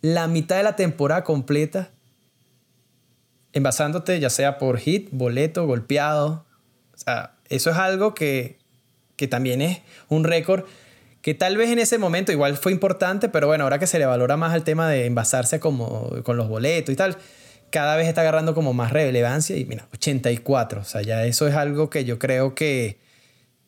La 0.00 0.26
mitad 0.26 0.56
de 0.56 0.64
la 0.64 0.76
temporada 0.76 1.24
completa 1.24 1.90
envasándote, 3.52 4.18
ya 4.18 4.30
sea 4.30 4.58
por 4.58 4.78
hit, 4.78 5.08
boleto, 5.12 5.66
golpeado. 5.66 6.44
O 6.94 6.98
sea, 6.98 7.34
eso 7.48 7.70
es 7.70 7.76
algo 7.76 8.14
que, 8.14 8.58
también 9.30 9.62
es 9.62 9.82
un 10.08 10.24
récord 10.24 10.64
que 11.20 11.32
tal 11.32 11.56
vez 11.56 11.70
en 11.70 11.78
ese 11.78 11.96
momento 11.96 12.32
igual 12.32 12.56
fue 12.56 12.72
importante, 12.72 13.28
pero 13.28 13.46
bueno, 13.46 13.62
ahora 13.62 13.78
que 13.78 13.86
se 13.86 14.00
le 14.00 14.06
valora 14.06 14.36
más 14.36 14.52
al 14.52 14.64
tema 14.64 14.88
de 14.88 15.06
envasarse 15.06 15.60
como 15.60 16.10
con 16.24 16.36
los 16.36 16.48
boletos 16.48 16.92
y 16.92 16.96
tal, 16.96 17.16
cada 17.72 17.96
vez 17.96 18.06
está 18.06 18.20
agarrando 18.20 18.54
como 18.54 18.74
más 18.74 18.92
relevancia 18.92 19.56
y 19.56 19.64
mira, 19.64 19.88
84, 19.94 20.82
o 20.82 20.84
sea, 20.84 21.02
ya 21.02 21.24
eso 21.24 21.48
es 21.48 21.54
algo 21.54 21.88
que 21.90 22.04
yo 22.04 22.18
creo 22.18 22.54
que, 22.54 22.98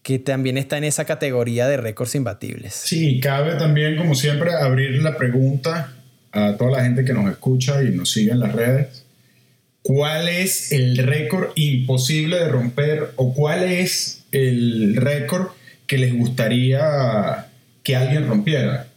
que 0.02 0.18
también 0.18 0.58
está 0.58 0.76
en 0.76 0.84
esa 0.84 1.06
categoría 1.06 1.66
de 1.66 1.78
récords 1.78 2.14
imbatibles. 2.14 2.74
Sí, 2.74 3.18
cabe 3.18 3.54
también, 3.54 3.96
como 3.96 4.14
siempre, 4.14 4.52
abrir 4.52 5.02
la 5.02 5.16
pregunta 5.16 5.94
a 6.32 6.56
toda 6.56 6.72
la 6.72 6.84
gente 6.84 7.04
que 7.04 7.14
nos 7.14 7.30
escucha 7.30 7.82
y 7.82 7.90
nos 7.90 8.12
sigue 8.12 8.32
en 8.32 8.40
las 8.40 8.52
redes. 8.52 9.04
¿Cuál 9.80 10.28
es 10.28 10.70
el 10.72 10.98
récord 10.98 11.48
imposible 11.54 12.36
de 12.36 12.48
romper 12.48 13.12
o 13.16 13.32
cuál 13.32 13.64
es 13.64 14.24
el 14.32 14.96
récord 14.96 15.48
que 15.86 15.96
les 15.96 16.14
gustaría 16.14 17.46
que 17.82 17.96
alguien 17.96 18.28
rompiera? 18.28 18.88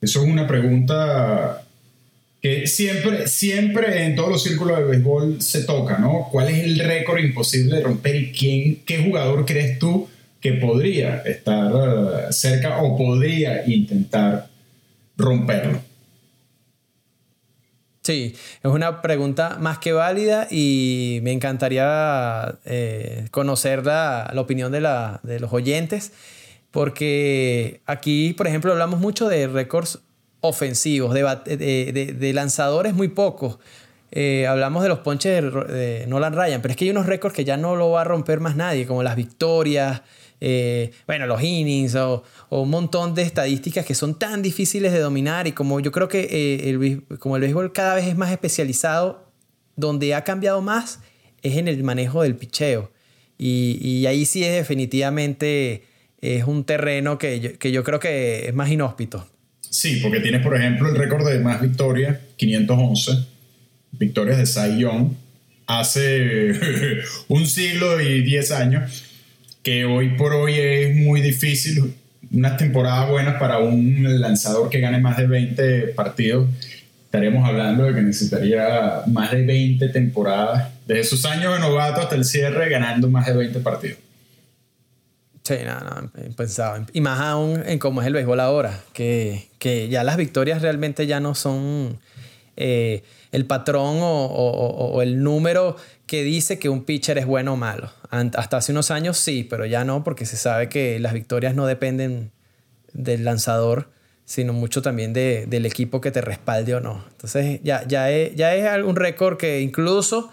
Eso 0.00 0.22
es 0.22 0.28
una 0.28 0.46
pregunta 0.46 1.59
que 2.40 2.66
siempre, 2.66 3.28
siempre 3.28 4.04
en 4.06 4.16
todos 4.16 4.30
los 4.30 4.42
círculos 4.42 4.78
de 4.78 4.84
béisbol 4.84 5.42
se 5.42 5.64
toca, 5.64 5.98
¿no? 5.98 6.28
¿Cuál 6.30 6.48
es 6.48 6.64
el 6.64 6.78
récord 6.78 7.18
imposible 7.18 7.76
de 7.76 7.82
romper 7.82 8.16
y 8.16 8.32
quién, 8.32 8.76
qué 8.86 9.02
jugador 9.02 9.44
crees 9.44 9.78
tú 9.78 10.08
que 10.40 10.54
podría 10.54 11.18
estar 11.18 11.70
eh, 11.70 12.32
cerca 12.32 12.82
o 12.82 12.96
podría 12.96 13.66
intentar 13.66 14.48
romperlo? 15.18 15.80
Sí, 18.02 18.34
es 18.62 18.70
una 18.70 19.02
pregunta 19.02 19.58
más 19.60 19.78
que 19.78 19.92
válida 19.92 20.48
y 20.50 21.20
me 21.22 21.32
encantaría 21.32 22.58
eh, 22.64 23.28
conocer 23.30 23.84
la, 23.84 24.32
opinión 24.36 24.72
de, 24.72 24.80
los 24.80 25.52
oyentes, 25.52 26.12
porque 26.70 27.82
aquí, 27.84 28.32
por 28.32 28.46
ejemplo, 28.46 28.72
hablamos 28.72 29.00
mucho 29.00 29.28
de 29.28 29.46
récords 29.46 29.98
ofensivos, 30.40 31.14
de, 31.14 32.32
lanzadores 32.34 32.94
muy 32.94 33.08
pocos. 33.08 33.58
Eh, 34.12 34.46
hablamos 34.46 34.82
de 34.82 34.88
los 34.88 35.00
ponches 35.00 35.42
de, 35.42 36.04
Nolan 36.08 36.34
Ryan, 36.34 36.60
pero 36.62 36.72
es 36.72 36.76
que 36.76 36.84
hay 36.84 36.90
unos 36.90 37.06
récords 37.06 37.34
que 37.34 37.44
ya 37.44 37.56
no 37.56 37.76
lo 37.76 37.90
va 37.90 38.00
a 38.00 38.04
romper 38.04 38.40
más 38.40 38.56
nadie, 38.56 38.86
como 38.86 39.02
las 39.02 39.14
victorias, 39.14 40.02
eh, 40.40 40.90
bueno, 41.06 41.26
los 41.26 41.42
innings 41.42 41.94
o, 41.94 42.24
un 42.48 42.70
montón 42.70 43.14
de 43.14 43.22
estadísticas 43.22 43.84
que 43.84 43.94
son 43.94 44.18
tan 44.18 44.42
difíciles 44.42 44.92
de 44.92 44.98
dominar 44.98 45.46
y 45.46 45.52
como 45.52 45.80
yo 45.80 45.92
creo 45.92 46.08
que 46.08 46.20
eh, 46.22 46.70
el, 46.70 47.04
como 47.18 47.36
el 47.36 47.42
béisbol 47.42 47.72
cada 47.72 47.94
vez 47.94 48.06
es 48.06 48.16
más 48.16 48.32
especializado, 48.32 49.30
donde 49.76 50.14
ha 50.14 50.24
cambiado 50.24 50.60
más 50.60 51.00
es 51.42 51.56
en 51.56 51.68
el 51.68 51.82
manejo 51.84 52.22
del 52.22 52.36
picheo. 52.36 52.90
Y, 53.38 54.04
ahí 54.06 54.26
sí 54.26 54.44
es 54.44 54.52
definitivamente 54.52 55.84
es 56.20 56.44
un 56.44 56.64
terreno 56.64 57.16
que 57.16 57.56
que 57.58 57.72
yo 57.72 57.82
creo 57.84 57.98
que 57.98 58.48
es 58.48 58.54
más 58.54 58.68
inhóspito. 58.70 59.26
Sí, 59.70 60.00
porque 60.02 60.18
tienes, 60.18 60.42
por 60.42 60.56
ejemplo, 60.56 60.88
el 60.88 60.96
récord 60.96 61.26
de 61.26 61.38
más 61.38 61.62
victorias, 61.62 62.18
511 62.36 63.12
victorias 63.92 64.38
de 64.38 64.46
Cy 64.46 64.80
Young, 64.80 65.12
hace 65.68 66.52
un 67.28 67.46
siglo 67.46 68.00
y 68.00 68.22
10 68.22 68.50
años 68.50 69.04
que 69.62 69.84
hoy 69.84 70.16
por 70.16 70.32
hoy 70.32 70.54
es 70.56 70.96
muy 70.96 71.20
difícil. 71.20 71.94
Una 72.32 72.56
temporada 72.56 73.06
buena 73.10 73.38
para 73.38 73.58
un 73.58 74.20
lanzador 74.20 74.70
que 74.70 74.80
gane 74.80 74.98
más 74.98 75.16
de 75.16 75.28
20 75.28 75.80
partidos. 75.94 76.48
Estaríamos 77.04 77.48
hablando 77.48 77.84
de 77.84 77.94
que 77.94 78.02
necesitaría 78.02 79.02
más 79.06 79.30
de 79.30 79.44
20 79.44 79.88
temporadas, 79.88 80.68
desde 80.86 81.04
sus 81.04 81.24
años 81.24 81.54
de 81.54 81.60
novato 81.60 82.00
hasta 82.00 82.16
el 82.16 82.24
cierre, 82.24 82.68
ganando 82.68 83.08
más 83.08 83.26
de 83.26 83.34
20 83.34 83.60
partidos. 83.60 83.98
Sí, 85.50 85.64
no, 85.64 85.80
no, 85.80 86.10
pensaba. 86.36 86.86
Y 86.92 87.00
más 87.00 87.18
aún 87.18 87.60
en 87.66 87.80
cómo 87.80 88.02
es 88.02 88.06
el 88.06 88.12
béisbol 88.12 88.38
ahora, 88.38 88.84
que, 88.92 89.48
que 89.58 89.88
ya 89.88 90.04
las 90.04 90.16
victorias 90.16 90.62
realmente 90.62 91.08
ya 91.08 91.18
no 91.18 91.34
son 91.34 91.98
eh, 92.56 93.02
el 93.32 93.46
patrón 93.46 93.98
o, 94.00 94.26
o, 94.26 95.02
el 95.02 95.24
número 95.24 95.74
que 96.06 96.22
dice 96.22 96.60
que 96.60 96.68
un 96.68 96.84
pitcher 96.84 97.18
es 97.18 97.26
bueno 97.26 97.54
o 97.54 97.56
malo. 97.56 97.90
Hasta 98.10 98.58
hace 98.58 98.70
unos 98.70 98.92
años 98.92 99.18
sí, 99.18 99.42
pero 99.42 99.66
ya 99.66 99.82
no, 99.82 100.04
porque 100.04 100.24
se 100.24 100.36
sabe 100.36 100.68
que 100.68 101.00
las 101.00 101.14
victorias 101.14 101.56
no 101.56 101.66
dependen 101.66 102.30
del 102.92 103.24
lanzador, 103.24 103.90
sino 104.24 104.52
mucho 104.52 104.82
también 104.82 105.12
de, 105.12 105.46
del 105.48 105.66
equipo 105.66 106.00
que 106.00 106.12
te 106.12 106.20
respalde 106.20 106.76
o 106.76 106.80
no. 106.80 107.04
Entonces 107.10 107.58
ya, 107.64 107.84
ya, 107.88 108.08
es, 108.12 108.36
ya 108.36 108.54
es 108.54 108.84
un 108.84 108.94
récord 108.94 109.36
que 109.36 109.62
incluso 109.62 110.30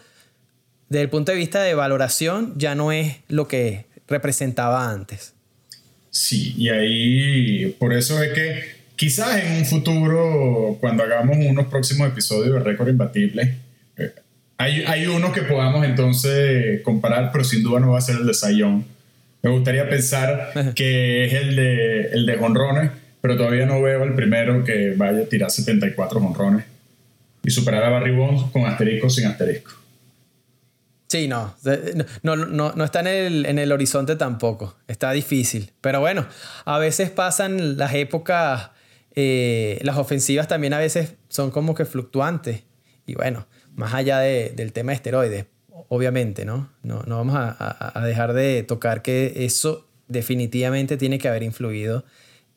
desde 0.89 1.01
el 1.01 1.09
punto 1.09 1.31
de 1.31 1.39
vista 1.39 1.63
de 1.63 1.73
valoración 1.73 2.53
ya 2.55 2.75
no 2.75 2.91
es 2.91 3.17
lo 3.29 3.47
que 3.47 3.87
representaba 4.07 4.89
antes. 4.89 5.33
Sí, 6.09 6.53
y 6.57 6.69
ahí 6.69 7.75
por 7.79 7.93
eso 7.93 8.21
es 8.21 8.33
que 8.33 8.63
quizás 8.95 9.43
en 9.43 9.57
un 9.57 9.65
futuro, 9.65 10.77
cuando 10.79 11.03
hagamos 11.03 11.37
unos 11.37 11.67
próximos 11.67 12.09
episodios 12.09 12.53
de 12.55 12.59
Récord 12.59 12.89
Imbatible, 12.89 13.55
hay, 14.57 14.83
hay 14.87 15.05
uno 15.05 15.31
que 15.31 15.43
podamos 15.43 15.85
entonces 15.85 16.81
comparar, 16.81 17.31
pero 17.31 17.43
sin 17.43 17.61
duda 17.61 17.79
no 17.79 17.91
va 17.91 17.99
a 17.99 18.01
ser 18.01 18.15
el 18.17 18.25
de 18.25 18.33
Sayón. 18.33 18.85
Me 19.43 19.51
gustaría 19.51 19.87
pensar 19.87 20.73
que 20.75 21.25
es 21.25 21.33
el 21.33 21.55
de, 21.55 22.01
el 22.13 22.25
de 22.25 22.37
jonrones, 22.37 22.89
pero 23.21 23.37
todavía 23.37 23.67
no 23.67 23.81
veo 23.81 24.03
el 24.03 24.13
primero 24.13 24.63
que 24.63 24.93
vaya 24.97 25.21
a 25.21 25.25
tirar 25.25 25.51
74 25.51 26.19
jonrones 26.19 26.65
y 27.43 27.51
superar 27.51 27.83
a 27.83 27.89
Barry 27.89 28.15
Bonds 28.15 28.51
con 28.51 28.65
asterisco 28.65 29.09
sin 29.09 29.27
asterisco. 29.27 29.71
Sí, 31.07 31.27
no, 31.27 31.55
no, 32.21 32.35
no, 32.35 32.73
no 32.73 32.83
está 32.83 32.99
en 32.99 33.07
el, 33.07 33.45
en 33.45 33.59
el 33.59 33.71
horizonte 33.71 34.15
tampoco, 34.17 34.75
está 34.87 35.11
difícil. 35.11 35.71
Pero 35.79 36.01
bueno, 36.01 36.27
a 36.65 36.77
veces 36.79 37.09
pasan 37.09 37.77
las 37.77 37.93
épocas 37.93 38.71
eh, 39.19 39.79
las 39.81 39.97
ofensivas 39.97 40.47
también 40.47 40.73
a 40.73 40.77
veces 40.77 41.15
son 41.27 41.49
como 41.49 41.73
que 41.73 41.85
fluctuantes. 41.85 42.61
Y 43.07 43.15
bueno, 43.15 43.47
más 43.73 43.95
allá 43.95 44.19
del 44.19 44.73
tema 44.73 44.91
de 44.91 44.97
esteroides, 44.97 45.45
obviamente, 45.89 46.45
¿no? 46.45 46.69
No, 46.83 47.01
no 47.07 47.17
vamos 47.17 47.35
a, 47.35 48.03
dejar 48.05 48.33
de 48.33 48.61
tocar 48.61 49.01
que 49.01 49.33
eso 49.37 49.87
definitivamente 50.07 50.97
tiene 50.97 51.17
que 51.17 51.27
haber 51.27 51.41
influido 51.41 52.05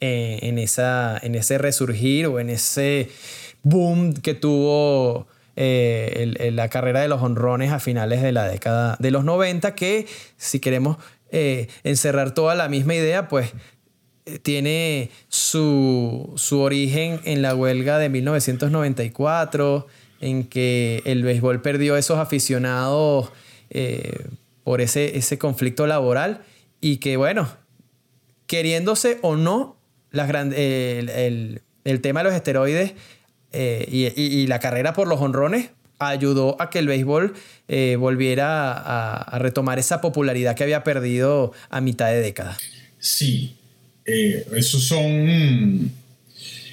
en, 0.00 0.58
esa, 0.58 1.18
en 1.22 1.34
ese 1.34 1.56
resurgir 1.56 2.26
o 2.26 2.38
en 2.40 2.50
ese 2.50 3.08
boom 3.62 4.12
que 4.12 4.34
tuvo 4.34 5.28
eh, 5.62 6.50
la 6.54 6.70
carrera 6.70 7.02
de 7.02 7.08
los 7.08 7.20
honrones 7.20 7.70
a 7.70 7.80
finales 7.80 8.22
de 8.22 8.32
la 8.32 8.48
década 8.48 8.96
de 8.98 9.10
los 9.10 9.24
90, 9.24 9.74
que 9.74 10.06
si 10.38 10.58
queremos 10.58 10.96
eh, 11.32 11.68
encerrar 11.84 12.32
toda 12.32 12.54
la 12.54 12.70
misma 12.70 12.94
idea, 12.94 13.28
pues 13.28 13.52
eh, 14.24 14.38
tiene 14.38 15.10
su, 15.28 16.34
origen 16.50 17.20
en 17.24 17.42
la 17.42 17.54
huelga 17.54 17.98
de 17.98 18.08
1994, 18.08 19.86
en 20.22 20.44
que 20.44 21.02
el 21.04 21.24
béisbol 21.24 21.60
perdió 21.60 21.98
esos 21.98 22.16
aficionados 22.16 23.30
por 24.64 24.80
ese, 24.80 25.18
ese 25.18 25.36
conflicto 25.36 25.86
laboral 25.86 26.40
y 26.80 26.96
que 26.96 27.18
bueno, 27.18 27.50
queriéndose 28.46 29.18
o 29.20 29.36
no, 29.36 29.76
las 30.10 30.30
el, 30.30 31.60
el, 31.84 32.00
tema 32.00 32.20
de 32.20 32.24
los 32.24 32.34
esteroides 32.34 32.94
eh, 33.52 34.12
y, 34.16 34.46
la 34.46 34.60
carrera 34.60 34.92
por 34.92 35.08
los 35.08 35.20
honrones 35.20 35.70
ayudó 35.98 36.56
a 36.60 36.70
que 36.70 36.78
el 36.78 36.86
béisbol 36.86 37.34
eh, 37.68 37.96
volviera 37.98 38.72
a, 38.72 39.38
retomar 39.38 39.78
esa 39.78 40.00
popularidad 40.00 40.54
que 40.54 40.62
había 40.62 40.84
perdido 40.84 41.52
a 41.68 41.80
mitad 41.80 42.08
de 42.10 42.20
década. 42.20 42.56
Sí, 42.98 43.56
eh, 44.04 44.46
esos 44.56 44.84
son... 44.84 45.90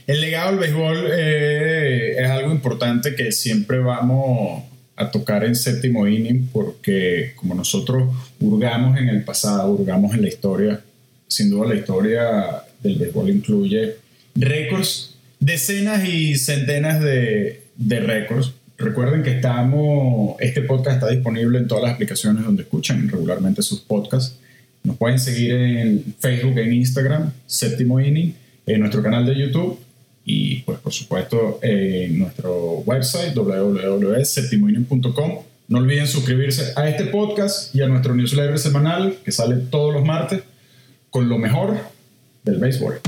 El 0.08 0.22
legado 0.22 0.52
del 0.52 0.60
béisbol 0.60 1.12
es 1.12 2.30
algo 2.30 2.52
importante 2.52 3.14
que 3.14 3.34
siempre 3.34 3.80
vamos 3.80 4.64
a 4.96 5.12
tocar 5.12 5.44
en 5.44 5.54
séptimo 5.54 6.08
inning 6.08 6.48
porque 6.54 7.34
como 7.36 7.54
nosotros 7.54 8.16
hurgamos 8.40 8.98
en 8.98 9.10
el 9.10 9.26
pasado, 9.26 9.72
hurgamos 9.72 10.14
en 10.14 10.22
la 10.22 10.30
historia, 10.30 10.82
sin 11.28 11.50
duda 11.50 11.68
la 11.68 11.76
historia 11.76 12.64
del 12.82 12.98
béisbol 12.98 13.30
incluye 13.30 13.96
récords 14.36 15.17
decenas 15.40 16.08
y 16.08 16.36
centenas 16.36 17.02
de, 17.02 17.64
de 17.76 18.00
récords. 18.00 18.54
Recuerden 18.78 19.24
que 19.24 19.32
estamos, 19.32 20.36
este 20.40 20.62
podcast 20.62 20.98
está 20.98 21.10
disponible 21.10 21.58
en 21.58 21.68
todas 21.68 21.84
las 21.84 21.94
aplicaciones 21.94 22.44
donde 22.44 22.64
escuchan 22.64 23.10
regularmente 23.10 23.62
sus 23.62 23.80
podcasts. 23.80 24.38
Nos 24.84 24.98
pueden 24.98 25.20
seguir 25.20 25.54
en 25.54 26.16
Facebook, 26.20 26.58
en 26.60 26.74
Instagram, 26.74 27.32
Séptimo 27.46 28.00
Inning, 28.00 28.36
en 28.66 28.80
nuestro 28.80 29.02
canal 29.02 29.26
de 29.26 29.38
YouTube 29.38 29.80
y 30.24 30.62
pues 30.62 30.80
por 30.80 30.94
supuesto 30.94 31.60
en 31.62 32.20
nuestro 32.20 32.84
website 32.86 33.34
www.septimoinning.com. 33.34 35.40
No 35.70 35.80
olviden 35.80 36.08
suscribirse 36.08 36.74
a 36.76 36.88
este 36.88 37.06
podcast 37.06 37.76
y 37.76 37.82
a 37.82 37.88
nuestro 37.88 38.14
newsletter 38.14 38.60
semanal 38.60 39.18
que 39.26 39.32
sale 39.32 39.56
todos 39.56 39.94
los 39.94 40.06
martes 40.06 40.44
con 41.10 41.28
lo 41.28 41.38
mejor 41.38 41.78
del 42.44 42.58
béisbol. 42.58 43.02